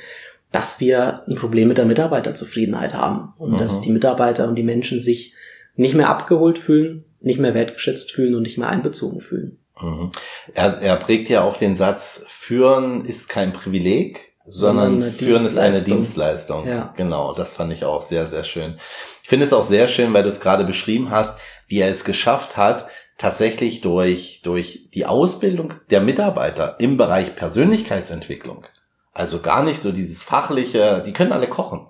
dass 0.52 0.80
wir 0.80 1.22
ein 1.28 1.36
Problem 1.36 1.68
mit 1.68 1.78
der 1.78 1.86
Mitarbeiterzufriedenheit 1.86 2.94
haben 2.94 3.34
und 3.38 3.52
Mhm. 3.54 3.58
dass 3.58 3.82
die 3.82 3.92
Mitarbeiter 3.92 4.48
und 4.48 4.56
die 4.56 4.64
Menschen 4.64 5.00
sich 5.00 5.34
nicht 5.76 5.96
mehr 5.96 6.10
abgeholt 6.10 6.58
fühlen, 6.60 7.04
nicht 7.20 7.40
mehr 7.40 7.54
wertgeschätzt 7.54 8.12
fühlen 8.12 8.36
und 8.36 8.44
nicht 8.44 8.58
mehr 8.58 8.70
einbezogen 8.70 9.20
fühlen. 9.20 9.58
Mhm. 9.82 10.12
Er, 10.54 10.78
er 10.82 10.96
prägt 10.98 11.30
ja 11.30 11.42
auch 11.44 11.58
den 11.58 11.76
Satz, 11.76 12.24
führen 12.28 13.04
ist 13.06 13.30
kein 13.30 13.52
Privileg, 13.54 14.34
sondern, 14.48 15.02
Sondern 15.02 15.12
führen 15.12 15.46
ist 15.46 15.58
eine 15.58 15.82
Dienstleistung. 15.82 16.64
Dienstleistung. 16.64 16.68
Ja. 16.68 16.94
Genau, 16.96 17.34
das 17.34 17.54
fand 17.54 17.74
ich 17.74 17.84
auch 17.84 18.02
sehr, 18.02 18.28
sehr 18.28 18.44
schön. 18.46 18.78
Ich 19.22 19.28
finde 19.30 19.46
es 19.46 19.52
auch 19.54 19.64
sehr 19.64 19.88
schön, 19.90 20.14
weil 20.14 20.24
du 20.24 20.30
es 20.30 20.40
gerade 20.40 20.64
beschrieben 20.64 21.12
hast, 21.12 21.38
wie 21.68 21.80
er 21.80 21.90
es 21.90 22.06
geschafft 22.06 22.56
hat, 22.56 22.88
tatsächlich 23.18 23.82
durch, 23.82 24.42
durch 24.44 24.90
die 24.94 25.06
Ausbildung 25.06 25.74
der 25.90 26.02
Mitarbeiter 26.02 26.76
im 26.80 26.98
Bereich 26.98 27.36
Persönlichkeitsentwicklung, 27.36 28.66
also 29.14 29.40
gar 29.42 29.64
nicht 29.64 29.82
so 29.82 29.92
dieses 29.92 30.22
fachliche, 30.24 31.02
die 31.06 31.14
können 31.14 31.32
alle 31.32 31.48
kochen. 31.48 31.88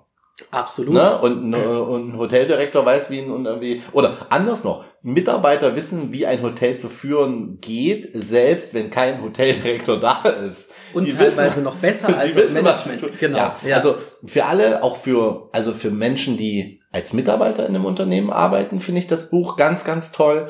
Absolut. 0.52 0.94
Ne? 0.94 1.18
Und, 1.18 1.50
ein- 1.50 1.54
und 1.54 2.10
ein 2.10 2.16
Hoteldirektor 2.18 2.86
weiß, 2.86 3.10
wie 3.10 3.18
ein 3.18 3.30
und 3.30 3.44
irgendwie, 3.44 3.82
oder 3.92 4.28
anders 4.30 4.62
noch, 4.62 4.84
Mitarbeiter 5.02 5.74
wissen, 5.74 6.12
wie 6.12 6.26
ein 6.26 6.42
Hotel 6.42 6.76
zu 6.78 6.88
führen 6.88 7.58
geht, 7.60 8.08
selbst 8.14 8.72
wenn 8.72 8.88
kein 8.88 9.20
Hoteldirektor 9.20 9.98
da 9.98 10.22
ist. 10.28 10.68
Und 10.94 11.06
Die 11.06 11.12
teilweise 11.12 11.46
wissen- 11.46 11.64
noch 11.64 11.74
besser 11.76 12.08
als 12.16 12.34
das 12.36 12.52
Management. 12.52 13.18
Genau. 13.18 13.36
Ja, 13.36 13.56
Ja. 13.66 13.76
Also 13.76 13.96
für 14.24 14.44
alle, 14.44 14.82
auch 14.84 14.96
für, 14.96 15.48
also 15.52 15.72
für 15.72 15.90
Menschen, 15.90 16.36
die 16.36 16.80
als 16.92 17.12
Mitarbeiter 17.12 17.66
in 17.66 17.74
einem 17.74 17.84
Unternehmen 17.84 18.30
arbeiten, 18.30 18.78
finde 18.78 19.00
ich 19.00 19.08
das 19.08 19.30
Buch 19.30 19.56
ganz, 19.56 19.84
ganz 19.84 20.12
toll. 20.12 20.48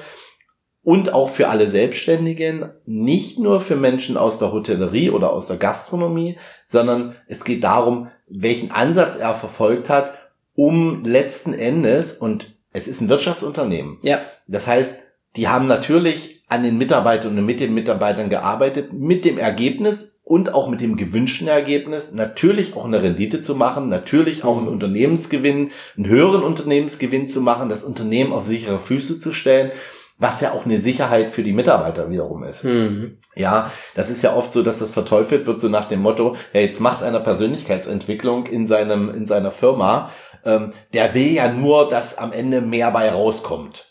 Und 0.82 1.12
auch 1.12 1.28
für 1.28 1.48
alle 1.48 1.68
Selbstständigen, 1.68 2.70
nicht 2.86 3.38
nur 3.38 3.60
für 3.60 3.76
Menschen 3.76 4.16
aus 4.16 4.38
der 4.38 4.52
Hotellerie 4.52 5.10
oder 5.10 5.32
aus 5.32 5.48
der 5.48 5.56
Gastronomie, 5.56 6.38
sondern 6.64 7.14
es 7.26 7.44
geht 7.44 7.64
darum, 7.64 8.08
welchen 8.26 8.70
Ansatz 8.70 9.16
er 9.16 9.34
verfolgt 9.34 9.88
hat, 9.88 10.14
um 10.54 11.04
letzten 11.04 11.52
Endes, 11.52 12.14
und 12.14 12.56
es 12.72 12.88
ist 12.88 13.00
ein 13.00 13.08
Wirtschaftsunternehmen, 13.08 13.98
ja. 14.02 14.20
das 14.46 14.66
heißt, 14.66 15.00
die 15.36 15.48
haben 15.48 15.66
natürlich 15.66 16.42
an 16.48 16.62
den 16.62 16.78
Mitarbeitern 16.78 17.36
und 17.36 17.44
mit 17.44 17.60
den 17.60 17.74
Mitarbeitern 17.74 18.30
gearbeitet, 18.30 18.92
mit 18.92 19.24
dem 19.24 19.38
Ergebnis 19.38 20.18
und 20.24 20.52
auch 20.52 20.68
mit 20.68 20.80
dem 20.80 20.96
gewünschten 20.96 21.48
Ergebnis, 21.48 22.12
natürlich 22.12 22.74
auch 22.76 22.84
eine 22.84 23.02
Rendite 23.02 23.40
zu 23.40 23.54
machen, 23.54 23.88
natürlich 23.88 24.44
auch 24.44 24.58
einen 24.58 24.68
Unternehmensgewinn, 24.68 25.70
einen 25.96 26.06
höheren 26.06 26.42
Unternehmensgewinn 26.42 27.28
zu 27.28 27.40
machen, 27.40 27.68
das 27.68 27.84
Unternehmen 27.84 28.32
auf 28.32 28.44
sichere 28.44 28.78
Füße 28.78 29.20
zu 29.20 29.32
stellen. 29.32 29.70
Was 30.18 30.40
ja 30.40 30.52
auch 30.52 30.64
eine 30.66 30.78
Sicherheit 30.78 31.30
für 31.30 31.44
die 31.44 31.52
Mitarbeiter 31.52 32.10
wiederum 32.10 32.42
ist. 32.42 32.64
Mhm. 32.64 33.18
Ja, 33.36 33.70
das 33.94 34.10
ist 34.10 34.22
ja 34.22 34.34
oft 34.34 34.52
so, 34.52 34.62
dass 34.62 34.80
das 34.80 34.90
verteufelt 34.92 35.46
wird, 35.46 35.60
so 35.60 35.68
nach 35.68 35.84
dem 35.86 36.00
Motto, 36.02 36.34
ja, 36.52 36.60
jetzt 36.60 36.80
macht 36.80 37.02
einer 37.02 37.20
Persönlichkeitsentwicklung 37.20 38.46
in 38.46 38.66
seinem, 38.66 39.14
in 39.14 39.26
seiner 39.26 39.50
Firma, 39.52 40.10
ähm, 40.44 40.72
der 40.92 41.14
will 41.14 41.32
ja 41.32 41.52
nur, 41.52 41.88
dass 41.88 42.18
am 42.18 42.32
Ende 42.32 42.60
mehr 42.60 42.90
bei 42.90 43.10
rauskommt. 43.10 43.84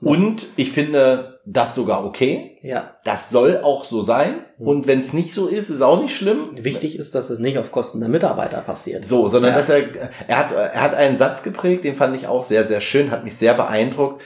Und 0.00 0.48
ich 0.56 0.70
finde 0.70 1.40
das 1.46 1.74
sogar 1.74 2.04
okay. 2.04 2.58
Ja. 2.62 2.96
Das 3.04 3.30
soll 3.30 3.60
auch 3.62 3.84
so 3.84 4.02
sein. 4.02 4.44
Und 4.58 4.86
wenn 4.86 5.00
es 5.00 5.14
nicht 5.14 5.32
so 5.32 5.46
ist, 5.46 5.70
ist 5.70 5.80
auch 5.80 6.00
nicht 6.00 6.14
schlimm. 6.14 6.50
Wichtig 6.56 6.98
ist, 6.98 7.14
dass 7.14 7.30
es 7.30 7.38
nicht 7.38 7.56
auf 7.56 7.72
Kosten 7.72 8.00
der 8.00 8.10
Mitarbeiter 8.10 8.60
passiert. 8.60 9.06
So, 9.06 9.28
sondern 9.28 9.52
Ja. 9.52 9.58
dass 9.58 9.70
er, 9.70 9.82
er 10.28 10.38
hat, 10.38 10.52
er 10.52 10.80
hat 10.82 10.94
einen 10.94 11.16
Satz 11.16 11.42
geprägt, 11.42 11.84
den 11.84 11.96
fand 11.96 12.14
ich 12.16 12.26
auch 12.26 12.42
sehr, 12.42 12.64
sehr 12.64 12.82
schön, 12.82 13.10
hat 13.10 13.24
mich 13.24 13.36
sehr 13.36 13.54
beeindruckt. 13.54 14.20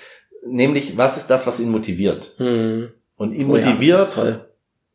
Nämlich, 0.47 0.97
was 0.97 1.16
ist 1.16 1.28
das, 1.28 1.47
was 1.47 1.61
ihn 1.61 1.71
motiviert? 1.71 2.35
Mhm. 2.38 2.90
Und 3.16 3.35
ihn 3.35 3.50
Oh 3.50 3.57
ja, 3.57 3.66
motiviert 3.66 4.12
toll. 4.14 4.49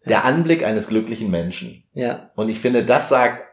der 0.06 0.26
Anblick 0.26 0.64
eines 0.64 0.88
glücklichen 0.88 1.30
Menschen. 1.30 1.84
Ja. 1.94 2.32
Und 2.36 2.50
ich 2.50 2.60
finde, 2.60 2.86
das 2.86 3.10
sagt 3.10 3.44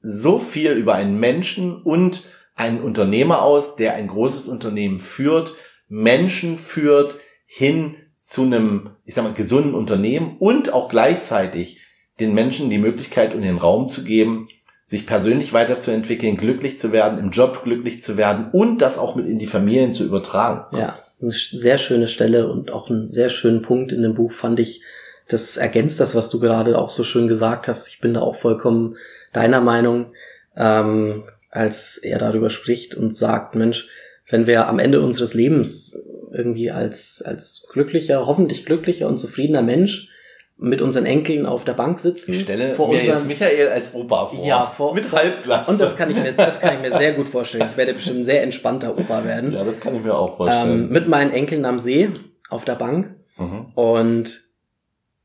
so 0.00 0.38
viel 0.38 0.72
über 0.72 0.94
einen 0.94 1.18
Menschen 1.18 1.80
und 1.82 2.24
einen 2.56 2.80
Unternehmer 2.80 3.42
aus, 3.42 3.76
der 3.76 3.94
ein 3.94 4.08
großes 4.08 4.48
Unternehmen 4.48 5.00
führt, 5.00 5.54
Menschen 5.88 6.58
führt 6.58 7.16
hin 7.46 7.96
zu 8.18 8.42
einem, 8.42 8.90
ich 9.04 9.14
sag 9.14 9.24
mal, 9.24 9.34
gesunden 9.34 9.74
Unternehmen 9.74 10.36
und 10.38 10.72
auch 10.72 10.88
gleichzeitig 10.88 11.80
den 12.20 12.32
Menschen 12.32 12.70
die 12.70 12.78
Möglichkeit 12.78 13.34
und 13.34 13.42
den 13.42 13.58
Raum 13.58 13.88
zu 13.88 14.04
geben, 14.04 14.48
sich 14.84 15.06
persönlich 15.06 15.52
weiterzuentwickeln, 15.52 16.36
glücklich 16.36 16.78
zu 16.78 16.92
werden, 16.92 17.18
im 17.18 17.30
Job 17.30 17.62
glücklich 17.64 18.02
zu 18.02 18.16
werden 18.16 18.48
und 18.52 18.78
das 18.78 18.98
auch 18.98 19.14
mit 19.14 19.26
in 19.26 19.38
die 19.38 19.46
Familien 19.46 19.92
zu 19.92 20.04
übertragen. 20.04 20.76
Ja, 20.76 20.98
eine 21.20 21.30
sehr 21.30 21.78
schöne 21.78 22.08
Stelle 22.08 22.48
und 22.48 22.70
auch 22.70 22.90
einen 22.90 23.06
sehr 23.06 23.30
schönen 23.30 23.62
Punkt 23.62 23.92
in 23.92 24.02
dem 24.02 24.14
Buch 24.14 24.32
fand 24.32 24.60
ich. 24.60 24.82
Das 25.28 25.56
ergänzt 25.56 26.00
das, 26.00 26.14
was 26.14 26.28
du 26.28 26.38
gerade 26.38 26.78
auch 26.78 26.90
so 26.90 27.02
schön 27.02 27.28
gesagt 27.28 27.66
hast. 27.66 27.88
Ich 27.88 28.00
bin 28.00 28.14
da 28.14 28.20
auch 28.20 28.36
vollkommen 28.36 28.96
deiner 29.32 29.60
Meinung, 29.60 30.12
ähm, 30.56 31.24
als 31.50 31.96
er 31.98 32.18
darüber 32.18 32.50
spricht 32.50 32.94
und 32.94 33.16
sagt, 33.16 33.54
Mensch, 33.54 33.88
wenn 34.28 34.46
wir 34.46 34.68
am 34.68 34.78
Ende 34.78 35.00
unseres 35.00 35.34
Lebens 35.34 35.98
irgendwie 36.32 36.70
als, 36.70 37.22
als 37.22 37.68
glücklicher, 37.72 38.26
hoffentlich 38.26 38.66
glücklicher 38.66 39.08
und 39.08 39.18
zufriedener 39.18 39.62
Mensch 39.62 40.08
mit 40.56 40.80
unseren 40.80 41.04
Enkeln 41.04 41.46
auf 41.46 41.64
der 41.64 41.72
Bank 41.74 41.98
sitzen, 41.98 42.32
Ich 42.32 42.42
stelle 42.42 42.74
vor 42.74 42.88
mir 42.88 42.98
jetzt 42.98 43.08
unserem, 43.10 43.26
Michael 43.28 43.68
als 43.68 43.92
Opa 43.92 44.26
vor. 44.28 44.44
Ja, 44.46 44.62
vor- 44.66 44.94
mit 44.94 45.10
Halbglatze. 45.10 45.70
und 45.70 45.80
das 45.80 45.96
kann 45.96 46.10
ich 46.10 46.16
mir, 46.16 46.32
das 46.32 46.60
kann 46.60 46.74
ich 46.76 46.90
mir 46.90 46.96
sehr 46.96 47.12
gut 47.14 47.28
vorstellen. 47.28 47.66
Ich 47.70 47.76
werde 47.76 47.92
bestimmt 47.94 48.20
ein 48.20 48.24
sehr 48.24 48.42
entspannter 48.42 48.96
Opa 48.96 49.24
werden. 49.24 49.52
ja, 49.52 49.64
das 49.64 49.80
kann 49.80 49.96
ich 49.96 50.02
mir 50.04 50.14
auch 50.16 50.36
vorstellen. 50.36 50.84
ähm, 50.84 50.88
mit 50.90 51.08
meinen 51.08 51.32
Enkeln 51.32 51.64
am 51.64 51.78
See 51.78 52.10
auf 52.50 52.64
der 52.64 52.76
Bank. 52.76 53.14
mhm. 53.36 53.66
Und 53.74 54.40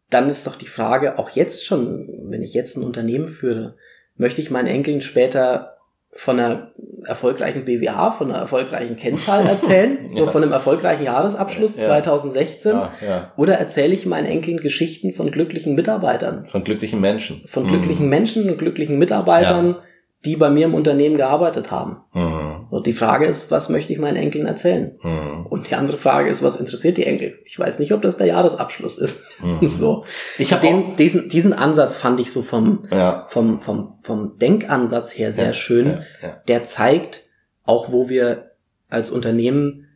dann 0.10 0.30
ist 0.30 0.48
doch 0.48 0.56
die 0.56 0.68
Frage, 0.68 1.20
auch 1.20 1.30
jetzt 1.30 1.66
schon, 1.66 2.10
wenn 2.30 2.42
ich 2.42 2.56
jetzt 2.56 2.76
ein 2.78 2.84
Unternehmen 2.84 3.28
führe, 3.28 3.76
möchte 4.16 4.42
ich 4.42 4.50
meinen 4.50 4.68
Enkeln 4.68 5.02
später 5.02 5.78
von 6.16 6.40
einer 6.40 6.72
erfolgreichen 7.06 7.66
BWA, 7.66 8.12
von 8.12 8.30
einer 8.30 8.40
erfolgreichen 8.40 8.96
Kennzahl 8.98 9.46
erzählen, 9.46 10.10
so 10.12 10.26
Ja. 10.26 10.32
von 10.32 10.44
einem 10.44 10.52
erfolgreichen 10.52 11.04
Jahresabschluss 11.06 11.78
Ja. 11.78 11.86
2016? 11.86 12.72
Ja, 12.74 12.92
ja. 13.08 13.32
Oder 13.38 13.56
erzähle 13.56 13.94
ich 13.94 14.06
meinen 14.06 14.26
Enkeln 14.26 14.58
Geschichten 14.58 15.14
von 15.14 15.32
glücklichen 15.32 15.76
Mitarbeitern, 15.76 16.46
Von 16.48 16.64
glücklichen 16.64 17.00
Menschen. 17.00 17.42
von 17.46 17.64
Mhm. 17.64 17.70
glücklichen 17.70 18.10
Menschen 18.10 18.50
und 18.50 18.58
glücklichen 18.58 18.98
Mitarbeitern, 19.00 19.78
die 20.26 20.36
bei 20.36 20.50
mir 20.50 20.66
im 20.66 20.74
Unternehmen 20.74 21.16
gearbeitet 21.16 21.72
haben? 21.72 21.98
Mhm. 22.14 22.39
Und 22.80 22.88
die 22.88 22.94
Frage 22.94 23.26
ist, 23.26 23.52
was 23.52 23.68
möchte 23.68 23.92
ich 23.92 24.00
meinen 24.00 24.16
Enkeln 24.16 24.46
erzählen? 24.46 24.98
Mhm. 25.04 25.46
Und 25.50 25.70
die 25.70 25.76
andere 25.76 25.98
Frage 25.98 26.30
ist, 26.30 26.42
was 26.42 26.56
interessiert 26.56 26.96
die 26.98 27.04
Enkel? 27.06 27.38
Ich 27.46 27.60
weiß 27.60 27.80
nicht, 27.80 27.92
ob 27.92 28.02
das 28.02 28.16
der 28.18 28.28
Jahresabschluss 28.28 28.98
ist. 28.98 29.24
Mhm. 29.44 29.60
so. 29.68 30.06
Ich 30.38 30.54
hab 30.54 30.62
Den, 30.62 30.96
diesen, 30.96 31.28
diesen 31.28 31.52
Ansatz 31.52 31.98
fand 31.98 32.22
ich 32.22 32.32
so 32.32 32.42
vom, 32.42 32.86
Ja. 32.90 33.26
vom, 33.28 33.60
vom, 33.62 34.00
vom 34.04 34.38
Denkansatz 34.40 35.12
her 35.18 35.34
sehr 35.34 35.48
Ja, 35.48 35.54
schön. 35.54 35.88
Ja, 35.88 36.02
ja. 36.22 36.42
Der 36.48 36.64
zeigt 36.64 37.26
auch, 37.66 37.92
wo 37.92 38.08
wir 38.08 38.52
als 38.90 39.12
Unternehmen 39.12 39.88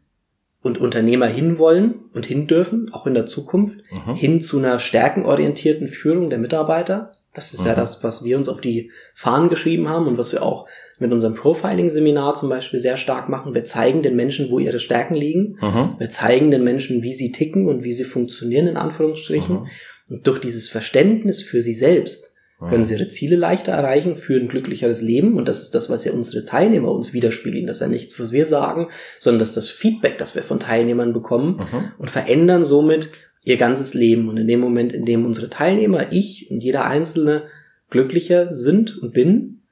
und 0.62 0.78
Unternehmer 0.78 1.28
hinwollen 1.28 1.96
und 2.14 2.26
hin 2.26 2.48
dürfen, 2.48 2.90
auch 2.94 3.08
in 3.08 3.14
der 3.14 3.26
Zukunft, 3.26 3.80
Mhm. 3.92 4.16
hin 4.16 4.42
zu 4.42 4.60
einer 4.60 4.80
stärkenorientierten 4.80 5.88
Führung 5.88 6.30
der 6.30 6.40
Mitarbeiter. 6.40 7.14
Das 7.34 7.54
ist 7.54 7.66
ja 7.66 7.72
Mhm. 7.72 7.78
das, 7.78 8.04
was 8.04 8.24
wir 8.24 8.38
uns 8.38 8.48
auf 8.50 8.62
die 8.62 8.92
Fahnen 9.16 9.50
geschrieben 9.50 9.90
haben 9.90 10.06
und 10.08 10.18
was 10.18 10.32
wir 10.34 10.44
auch 10.44 10.68
mit 11.00 11.12
unserem 11.12 11.34
Profiling-Seminar 11.36 12.36
zum 12.36 12.50
Beispiel 12.50 12.80
sehr 12.80 12.98
stark 12.98 13.30
machen. 13.30 13.54
Wir 13.54 13.66
zeigen 13.66 14.04
den 14.04 14.16
Menschen, 14.16 14.52
wo 14.52 14.60
ihre 14.60 14.80
Stärken 14.80 15.16
liegen. 15.16 15.58
Mhm. 15.62 15.96
Wir 15.98 16.10
zeigen 16.10 16.52
den 16.52 16.64
Menschen, 16.64 17.02
wie 17.04 17.14
sie 17.14 17.32
ticken 17.32 17.68
und 17.68 17.84
wie 17.84 17.94
sie 17.94 18.04
funktionieren, 18.04 18.68
in 18.68 18.78
Anführungsstrichen. 18.78 19.56
Mhm. 19.62 19.68
Und 20.10 20.28
durch 20.28 20.40
dieses 20.40 20.70
Verständnis 20.70 21.42
für 21.42 21.62
sie 21.62 21.74
selbst 21.74 22.30
können 22.70 22.84
sie 22.86 22.94
ihre 22.94 23.10
Ziele 23.10 23.36
leichter 23.36 23.74
erreichen, 23.74 24.16
für 24.16 24.40
ein 24.40 24.48
glücklicheres 24.48 25.02
Leben. 25.02 25.36
Und 25.36 25.50
das 25.50 25.60
ist 25.60 25.76
das, 25.76 25.90
was 25.90 26.06
ja 26.06 26.14
unsere 26.14 26.46
Teilnehmer 26.46 26.94
uns 26.94 27.14
widerspiegeln. 27.14 27.68
Das 27.68 27.78
ist 27.78 27.82
ja 27.82 27.88
nichts, 27.90 28.18
was 28.22 28.32
wir 28.32 28.46
sagen, 28.46 28.88
sondern 29.20 29.40
das 29.40 29.50
ist 29.50 29.58
das 29.58 29.70
Feedback, 29.70 30.18
das 30.18 30.36
wir 30.36 30.44
von 30.44 30.60
Teilnehmern 30.62 31.12
bekommen 31.12 31.58
Mhm. 31.58 31.92
und 31.98 32.10
verändern 32.10 32.64
somit 32.64 33.10
ihr 33.44 33.58
ganzes 33.58 33.94
Leben. 33.94 34.30
Und 34.30 34.38
in 34.38 34.48
dem 34.48 34.62
Moment, 34.62 34.94
in 34.94 35.04
dem 35.04 35.26
unsere 35.26 35.50
Teilnehmer, 35.50 36.14
ich 36.14 36.48
und 36.52 36.62
jeder 36.62 36.86
Einzelne 36.86 37.44
glücklicher 37.90 38.56
sind 38.56 38.98
und 38.98 39.14
bin, 39.14 39.63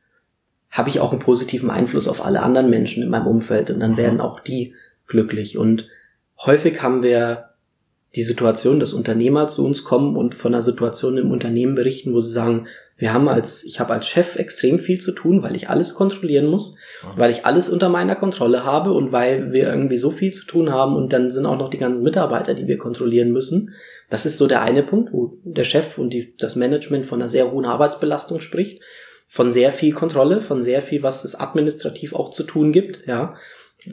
habe 0.72 0.90
ich 0.90 1.00
auch 1.00 1.12
einen 1.12 1.22
positiven 1.22 1.70
Einfluss 1.70 2.08
auf 2.08 2.24
alle 2.26 2.42
anderen 2.42 2.70
Menschen 2.70 3.04
in 3.04 3.10
meinem 3.10 3.28
Umfeld 3.28 3.70
und 3.70 3.80
dann 3.82 3.92
Mhm. 3.92 3.98
werden 3.98 4.22
auch 4.22 4.40
die 4.40 4.74
glücklich. 5.08 5.58
Und 5.58 5.88
häufig 6.46 6.82
haben 6.82 7.04
wir 7.04 7.50
die 8.16 8.24
Situation, 8.24 8.80
dass 8.80 8.94
Unternehmer 8.94 9.48
zu 9.48 9.66
uns 9.66 9.84
kommen 9.86 10.18
und 10.18 10.36
von 10.36 10.54
einer 10.54 10.64
Situation 10.64 11.18
im 11.18 11.32
Unternehmen 11.32 11.76
berichten, 11.76 12.14
wo 12.14 12.20
sie 12.20 12.32
sagen, 12.32 12.68
wir 12.98 13.14
haben 13.14 13.30
als, 13.30 13.64
ich 13.64 13.80
habe 13.80 13.94
als 13.94 14.08
Chef 14.08 14.36
extrem 14.36 14.78
viel 14.80 15.00
zu 15.00 15.14
tun, 15.14 15.42
weil 15.44 15.56
ich 15.56 15.70
alles 15.70 15.96
kontrollieren 15.96 16.46
muss, 16.46 16.78
weil 17.18 17.32
ich 17.32 17.46
alles 17.46 17.68
unter 17.70 17.90
meiner 17.90 18.16
Kontrolle 18.16 18.64
habe 18.66 18.92
und 18.92 19.12
weil 19.12 19.54
wir 19.54 19.68
irgendwie 19.68 19.98
so 19.98 20.12
viel 20.12 20.32
zu 20.34 20.46
tun 20.46 20.72
haben 20.72 20.96
und 20.96 21.12
dann 21.14 21.32
sind 21.32 21.46
auch 21.46 21.58
noch 21.58 21.70
die 21.70 21.78
ganzen 21.80 22.04
Mitarbeiter, 22.04 22.54
die 22.54 22.68
wir 22.68 22.78
kontrollieren 22.78 23.32
müssen. 23.32 23.74
Das 24.10 24.26
ist 24.26 24.38
so 24.38 24.46
der 24.46 24.62
eine 24.62 24.84
Punkt, 24.84 25.14
wo 25.14 25.38
der 25.44 25.64
Chef 25.64 25.98
und 25.98 26.12
die, 26.14 26.36
das 26.38 26.56
Management 26.56 27.06
von 27.06 27.22
einer 27.22 27.30
sehr 27.30 27.50
hohen 27.52 27.66
Arbeitsbelastung 27.66 28.40
spricht, 28.42 28.82
von 29.34 29.50
sehr 29.50 29.72
viel 29.72 29.94
Kontrolle, 29.94 30.42
von 30.42 30.62
sehr 30.62 30.82
viel, 30.82 31.04
was 31.04 31.24
es 31.24 31.40
administrativ 31.40 32.14
auch 32.14 32.32
zu 32.32 32.44
tun 32.44 32.74
gibt, 32.74 33.08
ja. 33.08 33.36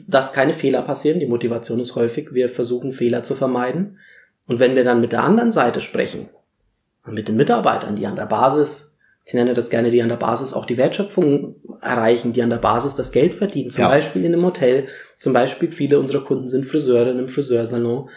Dass 0.05 0.33
keine 0.33 0.51
Fehler 0.51 0.81
passieren. 0.81 1.21
Die 1.21 1.25
Motivation 1.25 1.79
ist 1.79 1.95
häufig, 1.95 2.33
wir 2.33 2.49
versuchen 2.49 2.91
Fehler 2.91 3.23
zu 3.23 3.35
vermeiden. 3.35 3.99
Und 4.47 4.59
wenn 4.59 4.75
wir 4.75 4.83
dann 4.83 4.99
mit 4.99 5.13
der 5.13 5.23
anderen 5.23 5.53
Seite 5.53 5.79
sprechen, 5.79 6.27
mit 7.07 7.29
den 7.29 7.37
Mitarbeitern, 7.37 7.95
die 7.95 8.05
an 8.05 8.17
der 8.17 8.25
Basis, 8.25 8.97
ich 9.23 9.33
nenne 9.33 9.53
das 9.53 9.69
gerne, 9.69 9.91
die 9.91 10.01
an 10.01 10.09
der 10.09 10.17
Basis 10.17 10.53
auch 10.53 10.65
die 10.65 10.77
Wertschöpfung 10.77 11.55
erreichen, 11.81 12.33
die 12.33 12.43
an 12.43 12.49
der 12.49 12.57
Basis 12.57 12.95
das 12.95 13.13
Geld 13.13 13.33
verdienen, 13.33 13.71
zum 13.71 13.83
Ja. 13.83 13.87
Beispiel 13.87 14.25
in 14.25 14.33
einem 14.33 14.45
Hotel, 14.45 14.87
zum 15.19 15.31
Beispiel 15.31 15.71
viele 15.71 15.99
unserer 15.99 16.25
Kunden 16.25 16.49
sind 16.49 16.65
Friseure 16.65 17.11
in 17.11 17.17
einem 17.17 17.29
Friseursalon, 17.29 18.09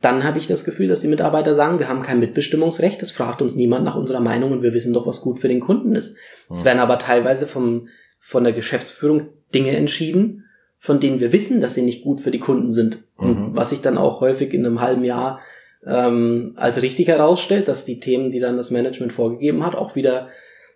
dann 0.00 0.22
habe 0.24 0.38
ich 0.38 0.46
das 0.46 0.64
Gefühl, 0.64 0.88
dass 0.88 1.00
die 1.00 1.08
Mitarbeiter 1.08 1.54
sagen, 1.54 1.78
wir 1.78 1.88
haben 1.88 2.02
kein 2.02 2.20
Mitbestimmungsrecht, 2.20 3.02
es 3.02 3.10
fragt 3.10 3.42
uns 3.42 3.56
niemand 3.56 3.84
nach 3.84 3.96
unserer 3.96 4.20
Meinung 4.20 4.52
und 4.52 4.62
wir 4.62 4.72
wissen 4.72 4.92
doch, 4.92 5.06
was 5.06 5.20
gut 5.20 5.40
für 5.40 5.48
den 5.48 5.60
Kunden 5.60 5.94
ist. 5.94 6.16
Es 6.50 6.64
werden 6.64 6.78
aber 6.78 6.98
teilweise 6.98 7.46
vom, 7.46 7.88
von 8.20 8.44
der 8.44 8.52
Geschäftsführung 8.52 9.28
Dinge 9.54 9.76
entschieden, 9.76 10.44
von 10.78 11.00
denen 11.00 11.18
wir 11.18 11.32
wissen, 11.32 11.60
dass 11.60 11.74
sie 11.74 11.82
nicht 11.82 12.04
gut 12.04 12.20
für 12.20 12.30
die 12.30 12.38
Kunden 12.38 12.70
sind. 12.70 13.02
Und 13.16 13.50
Mhm. 13.50 13.56
was 13.56 13.70
sich 13.70 13.80
dann 13.80 13.98
auch 13.98 14.20
häufig 14.20 14.54
in 14.54 14.64
einem 14.64 14.80
halben 14.80 15.02
Jahr 15.04 15.40
ähm, 15.84 16.52
als 16.56 16.80
richtig 16.82 17.08
herausstellt, 17.08 17.66
dass 17.66 17.84
die 17.84 17.98
Themen, 17.98 18.30
die 18.30 18.38
dann 18.40 18.56
das 18.56 18.70
Management 18.70 19.12
vorgegeben 19.12 19.64
hat, 19.66 19.74
auch 19.74 19.96
wieder 19.96 20.28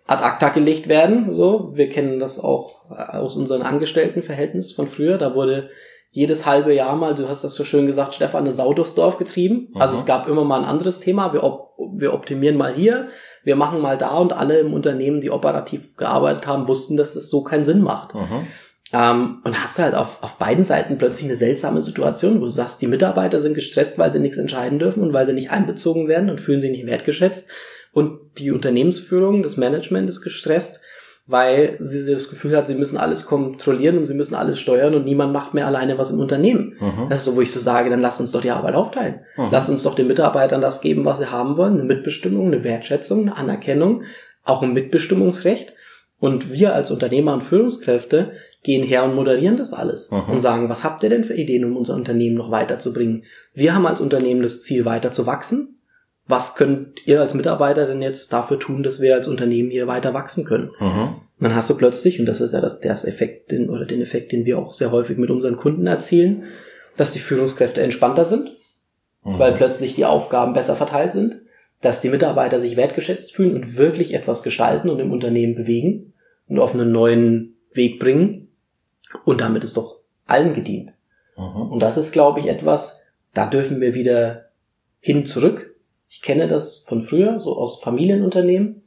ad 0.05 0.21
acta 0.21 0.49
gelegt 0.49 0.89
werden. 0.89 1.31
So, 1.31 1.71
wir 1.75 1.87
kennen 1.87 2.19
das 2.19 2.39
auch 2.39 2.89
aus 2.89 3.37
unseren 3.37 3.61
Angestelltenverhältnis 3.61 4.73
von 4.73 4.87
früher. 4.87 5.17
Da 5.17 5.33
wurde 5.35 5.69
jedes 6.15 6.45
halbe 6.45 6.75
Jahr 6.75 6.95
mal, 6.95 7.15
du 7.15 7.27
hast 7.27 7.43
das 7.43 7.55
so 7.55 7.65
schön 7.65 7.87
gesagt, 7.87 8.13
Stefan, 8.13 8.43
eine 8.43 8.53
Sau 8.53 8.75
durchs 8.75 8.93
Dorf 8.93 9.17
getrieben. 9.17 9.69
Mhm. 9.73 9.81
Also 9.81 9.95
es 9.95 10.05
gab 10.05 10.27
immer 10.27 10.45
mal 10.45 10.59
ein 10.59 10.65
anderes 10.65 10.99
Thema. 10.99 11.33
Wir, 11.33 11.43
op 11.43 11.73
wir 11.95 12.13
optimieren 12.13 12.55
mal 12.55 12.73
hier, 12.73 13.07
wir 13.43 13.55
machen 13.55 13.81
mal 13.81 13.97
da 13.97 14.17
und 14.17 14.31
alle 14.31 14.59
im 14.59 14.73
Unternehmen, 14.73 15.21
die 15.21 15.31
operativ 15.31 15.97
gearbeitet 15.97 16.45
haben, 16.45 16.67
wussten, 16.67 16.97
dass 16.97 17.15
es 17.15 17.29
so 17.29 17.43
keinen 17.43 17.63
Sinn 17.63 17.81
macht. 17.81 18.13
Mhm. 18.13 18.47
Ähm, 18.93 19.39
und 19.43 19.61
hast 19.61 19.79
halt 19.79 19.95
auf, 19.95 20.21
auf 20.21 20.35
beiden 20.35 20.65
Seiten 20.65 20.99
plötzlich 20.99 21.25
eine 21.25 21.35
seltsame 21.35 21.81
Situation, 21.81 22.37
wo 22.37 22.43
du 22.43 22.47
sagst, 22.47 22.79
die 22.81 22.87
Mitarbeiter 22.87 23.39
sind 23.39 23.55
gestresst, 23.55 23.97
weil 23.97 24.13
sie 24.13 24.19
nichts 24.19 24.37
entscheiden 24.37 24.77
dürfen 24.77 25.01
und 25.01 25.13
weil 25.13 25.25
sie 25.25 25.33
nicht 25.33 25.49
einbezogen 25.49 26.07
werden 26.07 26.29
und 26.29 26.39
fühlen 26.39 26.61
sich 26.61 26.71
nicht 26.71 26.85
wertgeschätzt. 26.85 27.49
Und 27.91 28.19
die 28.37 28.51
Unternehmensführung, 28.51 29.41
das 29.41 29.57
Management 29.57 30.09
ist 30.09 30.21
gestresst, 30.21 30.79
weil 31.25 31.77
sie 31.79 32.11
das 32.11 32.29
Gefühl 32.29 32.55
hat, 32.57 32.67
sie 32.67 32.75
müssen 32.75 32.97
alles 32.97 33.25
kontrollieren 33.25 33.97
und 33.97 34.03
sie 34.03 34.13
müssen 34.13 34.35
alles 34.35 34.59
steuern 34.59 34.93
und 34.93 35.05
niemand 35.05 35.31
macht 35.31 35.53
mehr 35.53 35.67
alleine 35.67 35.97
was 35.97 36.11
im 36.11 36.19
Unternehmen. 36.19 36.75
Mhm. 36.79 37.07
Das 37.09 37.19
ist 37.19 37.25
so, 37.25 37.35
wo 37.37 37.41
ich 37.41 37.51
so 37.53 37.61
sage, 37.61 37.89
dann 37.89 38.01
lass 38.01 38.19
uns 38.19 38.31
doch 38.31 38.41
die 38.41 38.51
Arbeit 38.51 38.75
aufteilen. 38.75 39.21
Mhm. 39.37 39.47
Lass 39.51 39.69
uns 39.69 39.83
doch 39.83 39.95
den 39.95 40.07
Mitarbeitern 40.07 40.61
das 40.61 40.81
geben, 40.81 41.05
was 41.05 41.19
sie 41.19 41.31
haben 41.31 41.55
wollen, 41.55 41.73
eine 41.75 41.83
Mitbestimmung, 41.83 42.47
eine 42.47 42.63
Wertschätzung, 42.63 43.21
eine 43.21 43.37
Anerkennung, 43.37 44.03
auch 44.43 44.61
ein 44.63 44.73
Mitbestimmungsrecht. 44.73 45.73
Und 46.19 46.51
wir 46.53 46.73
als 46.73 46.89
Unternehmer 46.91 47.33
und 47.33 47.43
Führungskräfte, 47.43 48.31
gehen 48.63 48.83
her 48.83 49.03
und 49.03 49.13
moderieren 49.15 49.57
das 49.57 49.73
alles 49.73 50.09
Mhm. 50.11 50.23
und 50.33 50.39
sagen, 50.39 50.69
was 50.69 50.83
habt 50.85 51.03
ihr 51.03 51.09
denn 51.09 51.25
für 51.25 51.33
Ideen, 51.33 51.65
um 51.65 51.75
unser 51.75 51.95
Unternehmen 51.95 52.35
noch 52.37 52.49
weiterzubringen? 52.49 53.23
Wir 53.53 53.75
haben 53.75 53.85
als 53.85 53.99
Unternehmen 53.99 54.41
das 54.41 54.63
Ziel, 54.63 54.85
weiter 54.85 55.11
zu 55.11 55.25
wachsen. 55.25 55.79
Was 56.27 56.55
könnt 56.55 57.05
ihr 57.05 57.19
als 57.19 57.33
Mitarbeiter 57.33 57.85
denn 57.85 58.01
jetzt 58.01 58.31
dafür 58.31 58.59
tun, 58.59 58.83
dass 58.83 59.01
wir 59.01 59.15
als 59.15 59.27
Unternehmen 59.27 59.69
hier 59.69 59.87
weiter 59.87 60.13
wachsen 60.13 60.45
können? 60.45 60.71
Mhm. 60.79 61.15
Dann 61.39 61.55
hast 61.55 61.69
du 61.69 61.77
plötzlich, 61.77 62.19
und 62.19 62.25
das 62.25 62.39
ist 62.39 62.53
ja 62.53 62.61
das, 62.61 62.79
das 62.79 63.03
Effekt, 63.03 63.51
den, 63.51 63.69
oder 63.69 63.85
den 63.85 64.01
Effekt, 64.01 64.31
den 64.31 64.45
wir 64.45 64.57
auch 64.57 64.73
sehr 64.73 64.91
häufig 64.91 65.17
mit 65.17 65.29
unseren 65.29 65.57
Kunden 65.57 65.85
erzielen, 65.85 66.45
dass 66.95 67.11
die 67.11 67.19
Führungskräfte 67.19 67.81
entspannter 67.81 68.23
sind, 68.23 68.51
Mhm. 69.25 69.39
weil 69.39 69.53
plötzlich 69.53 69.95
die 69.95 70.05
Aufgaben 70.05 70.53
besser 70.53 70.75
verteilt 70.75 71.11
sind, 71.11 71.41
dass 71.81 72.01
die 72.01 72.09
Mitarbeiter 72.09 72.59
sich 72.59 72.77
wertgeschätzt 72.77 73.33
fühlen 73.33 73.55
und 73.55 73.77
wirklich 73.77 74.13
etwas 74.13 74.43
gestalten 74.43 74.89
und 74.89 74.99
im 74.99 75.11
Unternehmen 75.11 75.55
bewegen 75.55 76.13
und 76.47 76.59
auf 76.59 76.73
einen 76.73 76.91
neuen 76.91 77.55
Weg 77.73 77.99
bringen. 77.99 78.49
Und 79.25 79.41
damit 79.41 79.63
ist 79.63 79.77
doch 79.77 79.99
allen 80.25 80.53
gedient. 80.53 80.93
Mhm. 81.37 81.71
Und 81.71 81.79
das 81.79 81.97
ist, 81.97 82.11
glaube 82.11 82.39
ich, 82.39 82.47
etwas, 82.47 82.99
da 83.33 83.45
dürfen 83.45 83.81
wir 83.81 83.93
wieder 83.93 84.49
hin 84.99 85.25
zurück. 85.25 85.72
Ich 86.13 86.21
kenne 86.21 86.47
das 86.47 86.77
von 86.77 87.01
früher, 87.01 87.39
so 87.39 87.57
aus 87.57 87.81
Familienunternehmen. 87.81 88.83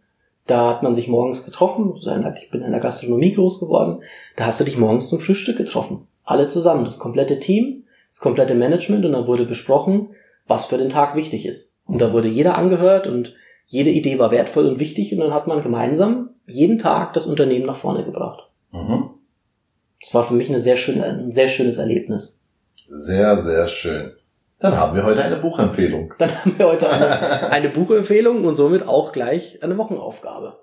Da 0.46 0.70
hat 0.70 0.84
man 0.84 0.94
sich 0.94 1.08
morgens 1.08 1.44
getroffen. 1.44 1.92
Ich 2.40 2.50
bin 2.52 2.62
in 2.62 2.70
der 2.70 2.78
Gastronomie 2.78 3.34
groß 3.34 3.58
geworden. 3.58 4.00
Da 4.36 4.46
hast 4.46 4.60
du 4.60 4.64
dich 4.64 4.78
morgens 4.78 5.08
zum 5.08 5.18
Frühstück 5.18 5.56
getroffen. 5.56 6.06
Alle 6.22 6.46
zusammen. 6.46 6.84
Das 6.84 7.00
komplette 7.00 7.40
Team, 7.40 7.82
das 8.10 8.20
komplette 8.20 8.54
Management. 8.54 9.04
Und 9.04 9.10
dann 9.10 9.26
wurde 9.26 9.44
besprochen, 9.44 10.10
was 10.46 10.66
für 10.66 10.78
den 10.78 10.88
Tag 10.88 11.16
wichtig 11.16 11.46
ist. 11.46 11.80
Und 11.84 12.00
da 12.00 12.12
wurde 12.12 12.28
jeder 12.28 12.56
angehört 12.56 13.08
und 13.08 13.34
jede 13.66 13.90
Idee 13.90 14.20
war 14.20 14.30
wertvoll 14.30 14.66
und 14.66 14.78
wichtig. 14.78 15.12
Und 15.12 15.18
dann 15.18 15.34
hat 15.34 15.48
man 15.48 15.64
gemeinsam 15.64 16.30
jeden 16.46 16.78
Tag 16.78 17.12
das 17.14 17.26
Unternehmen 17.26 17.66
nach 17.66 17.78
vorne 17.78 18.04
gebracht. 18.04 18.48
Mhm. 18.70 19.10
Das 20.00 20.14
war 20.14 20.22
für 20.22 20.34
mich 20.34 20.48
eine 20.48 20.60
sehr 20.60 20.76
schöne, 20.76 21.02
ein 21.02 21.32
sehr 21.32 21.48
schönes 21.48 21.78
Erlebnis. 21.78 22.44
Sehr, 22.76 23.42
sehr 23.42 23.66
schön. 23.66 24.12
Dann 24.58 24.76
haben 24.76 24.96
wir 24.96 25.04
heute 25.04 25.22
eine 25.22 25.36
Buchempfehlung. 25.36 26.14
Dann 26.18 26.30
haben 26.34 26.58
wir 26.58 26.66
heute 26.66 26.88
eine, 26.88 27.50
eine 27.50 27.68
Buchempfehlung 27.68 28.44
und 28.44 28.54
somit 28.54 28.86
auch 28.88 29.12
gleich 29.12 29.62
eine 29.62 29.76
Wochenaufgabe. 29.76 30.58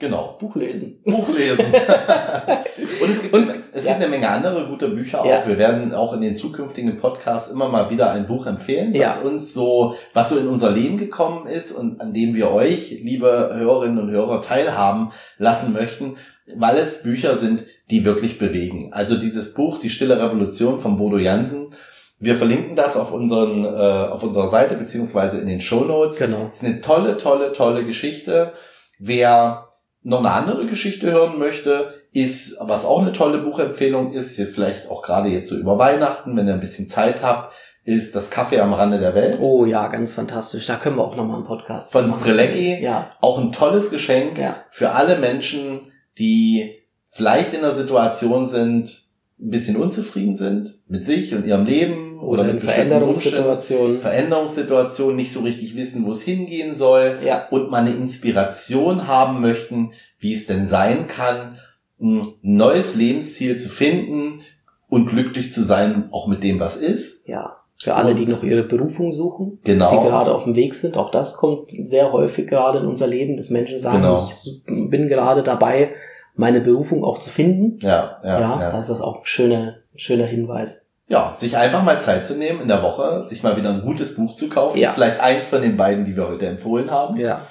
Genau. 0.00 0.36
Buch 0.38 0.54
lesen. 0.54 1.02
Buch 1.04 1.28
lesen. 1.28 1.66
und 3.02 3.10
es 3.10 3.20
gibt, 3.22 3.34
Und- 3.34 3.50
es 3.72 3.84
ja. 3.84 3.92
gibt 3.92 4.02
eine 4.04 4.10
Menge 4.10 4.28
andere 4.28 4.66
gute 4.66 4.88
Bücher 4.88 5.22
auch. 5.22 5.26
Ja. 5.26 5.42
Wir 5.46 5.58
werden 5.58 5.92
auch 5.92 6.12
in 6.14 6.20
den 6.20 6.34
zukünftigen 6.36 6.98
Podcasts 6.98 7.50
immer 7.50 7.68
mal 7.68 7.90
wieder 7.90 8.12
ein 8.12 8.26
Buch 8.28 8.46
empfehlen, 8.46 8.94
Ja. 8.94 9.08
was 9.08 9.18
uns 9.18 9.52
so, 9.54 9.94
was 10.14 10.30
so 10.30 10.38
in 10.38 10.46
unser 10.48 10.70
Leben 10.70 10.98
gekommen 10.98 11.48
ist 11.48 11.72
und 11.72 12.00
an 12.00 12.14
dem 12.14 12.34
wir 12.34 12.52
euch, 12.52 12.90
liebe 13.02 13.50
Hörerinnen 13.54 13.98
und 13.98 14.10
Hörer, 14.10 14.40
teilhaben 14.40 15.10
lassen 15.36 15.72
möchten, 15.72 16.16
weil 16.56 16.76
es 16.78 17.02
Bücher 17.02 17.34
sind, 17.36 17.64
die 17.90 18.04
wirklich 18.04 18.38
bewegen. 18.38 18.92
Also 18.92 19.16
dieses 19.16 19.52
Buch, 19.52 19.80
Die 19.80 19.90
Stille 19.90 20.22
Revolution 20.22 20.78
von 20.78 20.96
Bodo 20.96 21.18
Jansen, 21.18 21.74
wir 22.20 22.36
verlinken 22.36 22.74
das 22.74 22.96
auf 22.96 23.12
unseren, 23.12 23.64
äh, 23.64 23.68
auf 23.68 24.22
unserer 24.22 24.48
Seite 24.48 24.74
beziehungsweise 24.74 25.38
in 25.38 25.46
den 25.46 25.60
Show 25.60 25.84
Notes. 25.84 26.18
Genau. 26.18 26.50
ist 26.52 26.64
eine 26.64 26.80
tolle, 26.80 27.16
tolle, 27.16 27.52
tolle 27.52 27.84
Geschichte. 27.84 28.52
Wer 28.98 29.68
noch 30.02 30.20
eine 30.20 30.32
andere 30.32 30.66
Geschichte 30.66 31.10
hören 31.10 31.38
möchte, 31.38 31.92
ist, 32.12 32.56
was 32.60 32.84
auch 32.84 33.02
eine 33.02 33.12
tolle 33.12 33.38
Buchempfehlung 33.38 34.12
ist, 34.12 34.40
vielleicht 34.40 34.90
auch 34.90 35.02
gerade 35.02 35.28
jetzt 35.28 35.48
so 35.48 35.56
über 35.56 35.78
Weihnachten, 35.78 36.36
wenn 36.36 36.48
ihr 36.48 36.54
ein 36.54 36.60
bisschen 36.60 36.88
Zeit 36.88 37.22
habt, 37.22 37.52
ist 37.84 38.14
das 38.14 38.30
Kaffee 38.30 38.60
am 38.60 38.74
Rande 38.74 38.98
der 38.98 39.14
Welt 39.14 39.38
Oh 39.40 39.64
ja, 39.64 39.88
ganz 39.88 40.12
fantastisch. 40.12 40.66
Da 40.66 40.76
können 40.76 40.96
wir 40.96 41.04
auch 41.04 41.16
nochmal 41.16 41.36
einen 41.36 41.46
Podcast 41.46 41.92
von 41.92 42.06
machen. 42.06 42.20
Strelecki. 42.20 42.82
Ja, 42.82 43.12
Auch 43.20 43.38
ein 43.38 43.52
tolles 43.52 43.90
Geschenk 43.90 44.38
ja, 44.38 44.56
für 44.70 44.92
alle 44.92 45.18
Menschen, 45.18 45.92
die 46.18 46.82
vielleicht 47.08 47.54
in 47.54 47.60
einer 47.60 47.74
Situation 47.74 48.44
sind, 48.44 49.07
ein 49.40 49.50
bisschen 49.50 49.76
unzufrieden 49.76 50.34
sind 50.36 50.80
mit 50.88 51.04
sich 51.04 51.34
und 51.34 51.46
ihrem 51.46 51.64
Leben 51.64 52.18
oder, 52.18 52.42
oder 52.42 52.48
in 52.48 52.54
mit 52.56 52.64
Veränderungssituationen. 52.64 54.00
Veränderungssituationen, 54.00 55.16
nicht 55.16 55.32
so 55.32 55.40
richtig 55.40 55.76
wissen, 55.76 56.04
wo 56.04 56.12
es 56.12 56.22
hingehen 56.22 56.74
soll. 56.74 57.20
Ja, 57.24 57.46
und 57.50 57.70
mal 57.70 57.78
eine 57.78 57.90
Inspiration 57.94 59.06
haben 59.06 59.40
möchten, 59.40 59.92
wie 60.18 60.34
es 60.34 60.46
denn 60.46 60.66
sein 60.66 61.06
kann, 61.06 61.58
ein 62.00 62.28
neues 62.42 62.94
Lebensziel 62.96 63.56
zu 63.56 63.68
finden 63.68 64.40
und 64.88 65.08
glücklich 65.08 65.52
zu 65.52 65.62
sein, 65.62 66.08
auch 66.12 66.26
mit 66.28 66.42
dem, 66.42 66.60
was 66.60 66.76
ist. 66.76 67.28
ja. 67.28 67.54
Für 67.80 67.94
alle, 67.94 68.16
die 68.16 68.24
Und- 68.24 68.30
noch 68.32 68.42
ihre 68.42 68.64
Berufung 68.64 69.12
suchen, 69.12 69.60
Genau. 69.62 69.88
die 69.88 70.04
gerade 70.08 70.34
auf 70.34 70.42
dem 70.42 70.56
Weg 70.56 70.74
sind. 70.74 70.96
Auch 70.96 71.12
das 71.12 71.36
kommt 71.36 71.70
sehr 71.70 72.10
häufig 72.10 72.48
gerade 72.48 72.80
in 72.80 72.86
unser 72.86 73.06
Leben, 73.06 73.36
dass 73.36 73.50
Menschen 73.50 73.78
sagen, 73.78 73.98
Genau. 73.98 74.28
ich 74.28 74.64
bin 74.90 75.06
gerade 75.06 75.44
dabei, 75.44 75.90
meine 76.38 76.60
Berufung 76.62 77.04
auch 77.04 77.18
zu 77.18 77.28
finden. 77.30 77.78
Ja, 77.84 78.18
ja, 78.24 78.40
Ja, 78.40 78.60
ja. 78.62 78.70
da 78.70 78.80
ist 78.80 78.88
das 78.88 79.00
auch 79.02 79.16
ein 79.18 79.24
schöner, 79.26 79.74
schöner 79.96 80.24
Hinweis. 80.26 80.86
ja, 81.08 81.34
sich 81.34 81.56
einfach 81.56 81.82
mal 81.82 81.98
Zeit 82.00 82.24
zu 82.24 82.34
nehmen 82.36 82.60
in 82.62 82.68
der 82.68 82.82
Woche, 82.82 83.24
sich 83.26 83.42
mal 83.42 83.56
wieder 83.56 83.70
ein 83.70 83.82
gutes 83.82 84.14
Buch 84.16 84.34
zu 84.34 84.48
kaufen. 84.48 84.78
Ja. 84.78 84.92
Vielleicht 84.92 85.20
eins 85.20 85.48
von 85.48 85.60
den 85.62 85.76
beiden, 85.76 86.04
die 86.04 86.16
wir 86.16 86.28
heute 86.28 86.46
empfohlen 86.46 86.90
haben. 86.90 87.16
Ja. 87.18 87.42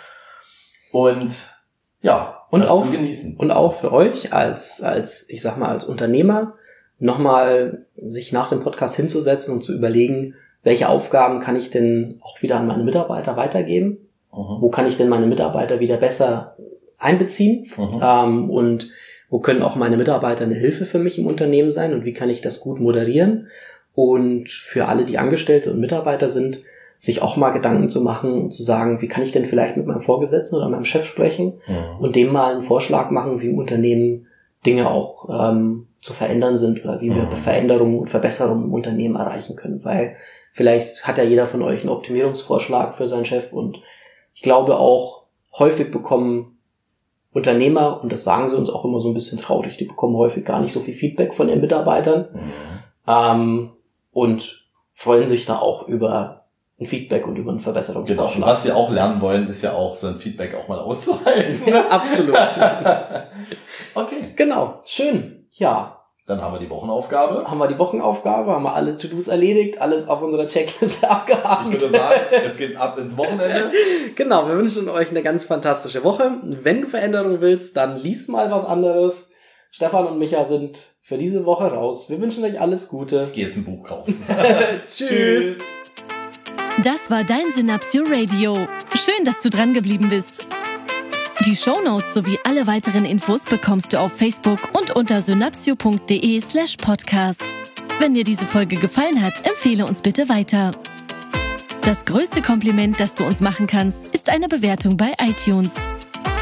Und 0.92 1.32
ja, 2.02 2.44
Und 2.50 2.62
das 2.62 2.70
auch- 2.70 2.86
zu 2.86 2.92
genießen. 2.92 3.38
Und 3.38 3.52
auch 3.52 3.74
für 3.74 3.92
euch 3.92 4.34
als, 4.34 4.82
als, 4.82 5.30
ich 5.30 5.42
sag 5.42 5.58
mal, 5.58 5.70
als 5.70 5.86
Unternehmer, 5.86 6.54
nochmal 7.00 7.86
sich 8.08 8.32
nach 8.32 8.50
dem 8.50 8.62
Podcast 8.64 8.96
hinzusetzen 8.96 9.54
und 9.54 9.64
zu 9.64 9.74
überlegen, 9.76 10.36
welche 10.64 10.90
Aufgaben 10.90 11.40
kann 11.40 11.56
ich 11.56 11.70
denn 11.70 12.20
auch 12.24 12.42
wieder 12.42 12.58
an 12.58 12.68
meine 12.68 12.84
Mitarbeiter 12.84 13.36
weitergeben? 13.38 13.98
Mhm. 14.32 14.58
Wo 14.62 14.70
kann 14.70 14.88
ich 14.88 14.98
denn 14.98 15.10
meine 15.10 15.28
Mitarbeiter 15.28 15.80
wieder 15.80 15.98
besser 15.98 16.56
einbeziehen? 16.98 17.68
Mhm. 17.78 18.00
Ähm, 18.02 18.50
und 18.50 18.90
wo 19.30 19.40
können 19.40 19.62
auch 19.62 19.76
meine 19.76 19.98
Mitarbeiter 19.98 20.46
eine 20.46 20.56
Hilfe 20.56 20.86
für 20.86 21.00
mich 21.00 21.20
im 21.20 21.28
Unternehmen 21.28 21.72
sein? 21.72 21.94
Und 21.94 22.06
wie 22.06 22.14
kann 22.14 22.30
ich 22.30 22.42
das 22.42 22.60
gut 22.60 22.80
moderieren? 22.80 23.48
Und 23.94 24.50
für 24.50 24.88
alle, 24.88 25.06
die 25.06 25.18
Angestellte 25.18 25.72
und 25.72 25.80
Mitarbeiter 25.80 26.30
sind, 26.30 26.62
sich 27.00 27.22
auch 27.22 27.38
mal 27.38 27.52
Gedanken 27.52 27.90
zu 27.90 28.02
machen 28.02 28.42
und 28.42 28.52
zu 28.52 28.64
sagen, 28.64 29.02
wie 29.02 29.08
kann 29.08 29.24
ich 29.24 29.32
denn 29.32 29.46
vielleicht 29.46 29.78
mit 29.78 29.86
meinem 29.86 30.02
Vorgesetzten 30.02 30.56
oder 30.56 30.70
meinem 30.70 30.86
Chef 30.86 31.06
sprechen? 31.06 31.54
Mhm. 31.68 32.04
und 32.04 32.16
dem 32.16 32.32
mal 32.32 32.54
einen 32.54 32.64
Vorschlag 32.64 33.12
machen, 33.12 33.42
wie 33.42 33.48
im 33.48 33.58
Unternehmen 33.58 34.28
Dinge 34.66 34.90
auch 34.90 35.30
ähm, 35.30 35.88
zu 36.02 36.14
verändern 36.14 36.58
sind 36.58 36.84
oder 36.84 37.00
wie 37.02 37.14
wir 37.14 37.24
Mhm. 37.24 37.32
Veränderungen 37.32 38.00
und 38.00 38.10
Verbesserungen 38.10 38.66
im 38.66 38.74
Unternehmen 38.74 39.16
erreichen 39.16 39.56
können. 39.56 39.84
Weil 39.84 40.16
vielleicht 40.54 41.08
hat 41.08 41.18
ja 41.18 41.24
jeder 41.24 41.46
von 41.46 41.62
euch 41.62 41.82
einen 41.82 41.90
Optimierungsvorschlag 41.90 42.96
für 42.96 43.08
seinen 43.08 43.26
Chef 43.26 43.54
und 43.54 43.78
ich 44.34 44.42
glaube 44.42 44.78
auch 44.78 45.26
häufig 45.58 45.92
bekommen 45.92 46.57
Unternehmer, 47.38 48.02
und 48.04 48.12
das 48.12 48.24
sagen 48.24 48.50
sie 48.50 48.58
uns 48.58 48.70
auch 48.70 48.84
immer 48.84 49.00
so 49.00 49.08
ein 49.10 49.14
bisschen 49.14 49.38
traurig, 49.38 49.78
die 49.78 49.86
bekommen 49.86 50.16
häufig 50.18 50.44
gar 50.44 50.60
nicht 50.60 50.74
so 50.74 50.80
viel 50.82 50.94
Feedback 50.94 51.34
von 51.34 51.48
ihren 51.50 51.62
Mitarbeitern 51.62 52.28
Mhm. 52.34 52.52
ähm, 53.08 53.70
und 54.12 54.66
freuen 54.94 55.28
sich 55.28 55.46
da 55.46 55.60
auch 55.60 55.88
über 55.88 56.46
ein 56.80 56.86
Feedback 56.88 57.26
und 57.28 57.36
über 57.38 57.52
einen 57.52 57.60
Genau. 57.60 57.70
Und 57.70 57.74
Verbesserungsvorschlag. 57.84 58.48
was 58.50 58.64
sie 58.64 58.72
auch 58.72 58.92
lernen 58.92 59.22
wollen, 59.22 59.48
ist 59.48 59.62
ja 59.64 59.74
auch 59.74 59.96
so 59.96 60.08
ein 60.08 60.16
Feedback 60.20 60.56
auch 60.56 60.68
mal 60.68 60.80
auszuhalten. 60.80 61.62
Ja, 61.68 61.86
absolut. 61.90 62.36
okay, 63.96 64.34
genau, 64.36 64.82
schön. 64.84 65.48
Ja, 65.52 65.97
dann 66.28 66.42
haben 66.42 66.54
wir 66.56 66.60
die 66.60 66.70
Wochenaufgabe. 66.70 67.50
haben 67.50 67.58
wir 67.58 67.68
die 67.68 67.80
Wochenaufgabe, 67.80 68.52
haben 68.52 68.64
wir 68.64 68.74
alle 68.74 68.98
To-Dos 68.98 69.30
erledigt, 69.30 69.80
alles 69.80 70.10
auf 70.10 70.22
unserer 70.22 70.46
Checkliste 70.46 71.10
abgehakt. 71.10 71.74
Ich 71.74 71.82
würde 71.82 71.90
sagen, 71.90 72.22
es 72.46 72.58
geht 72.58 72.76
ab 72.76 73.00
ins 73.00 73.18
Wochenende. 73.18 73.72
genau, 74.16 74.46
wir 74.48 74.58
wünschen 74.58 74.90
euch 74.90 75.10
eine 75.10 75.24
ganz 75.24 75.46
fantastische 75.46 76.04
Woche. 76.04 76.34
Wenn 76.44 76.82
du 76.82 76.88
Veränderung 76.88 77.40
willst, 77.40 77.78
dann 77.78 77.98
lies 77.98 78.28
mal 78.28 78.52
was 78.52 78.66
anderes. 78.66 79.32
Stefan 79.72 80.06
und 80.06 80.20
Micha 80.20 80.44
sind 80.44 80.80
für 81.02 81.18
diese 81.18 81.46
Woche 81.46 81.72
raus. 81.72 82.10
Wir 82.10 82.20
wünschen 82.20 82.44
euch 82.44 82.60
alles 82.60 82.90
Gute. 82.90 83.24
Ich 83.24 83.34
gehe 83.34 83.46
jetzt 83.46 83.56
ein 83.56 83.64
Buch 83.64 83.86
kaufen. 83.86 84.22
Tschüss. 84.88 85.60
Das 86.84 87.10
war 87.10 87.24
dein 87.24 87.52
Synapsio 87.56 88.04
Radio. 88.06 88.68
Schön, 88.96 89.24
dass 89.24 89.42
du 89.42 89.50
dran 89.50 89.74
geblieben 89.74 90.10
bist. 90.10 90.46
Die 91.46 91.56
Shownotes 91.56 92.16
sowie 92.16 92.40
alle 92.44 92.66
weiteren 92.66 93.06
Infos 93.06 93.44
bekommst 93.44 93.94
du 93.94 94.00
auf 94.00 94.12
Facebook 94.12 94.60
und 94.74 94.96
unter 94.96 95.22
synapsio.de 95.22 96.42
slash 96.42 96.78
podcast. 96.78 97.54
Wenn 98.00 98.16
dir 98.16 98.24
diese 98.24 98.46
Folge 98.46 98.76
gefallen 98.78 99.22
hat, 99.22 99.46
empfehle 99.46 99.86
uns 99.86 100.02
bitte 100.02 100.30
weiter. 100.30 100.72
Das 101.84 102.06
größte 102.06 102.42
Kompliment, 102.42 103.00
das 103.00 103.14
du 103.14 103.24
uns 103.24 103.40
machen 103.40 103.68
kannst, 103.68 104.06
ist 104.06 104.30
eine 104.30 104.48
Bewertung 104.48 104.98
bei 104.98 105.14
iTunes. 105.20 105.88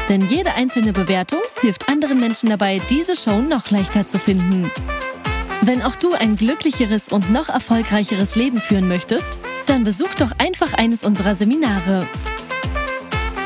Denn 0.08 0.28
jede 0.28 0.54
einzelne 0.54 0.92
Bewertung 0.92 1.40
hilft 1.60 1.90
anderen 1.90 2.18
Menschen 2.18 2.48
dabei, 2.48 2.80
diese 2.88 3.16
Show 3.16 3.40
noch 3.42 3.70
leichter 3.70 4.08
zu 4.08 4.18
finden. 4.18 4.70
Wenn 5.60 5.82
auch 5.82 5.96
du 5.96 6.14
ein 6.14 6.36
glücklicheres 6.36 7.08
und 7.08 7.30
noch 7.30 7.50
erfolgreicheres 7.50 8.34
Leben 8.34 8.60
führen 8.60 8.88
möchtest, 8.88 9.40
dann 9.66 9.84
besuch 9.84 10.14
doch 10.14 10.32
einfach 10.38 10.72
eines 10.72 11.04
unserer 11.04 11.34
Seminare. 11.34 12.06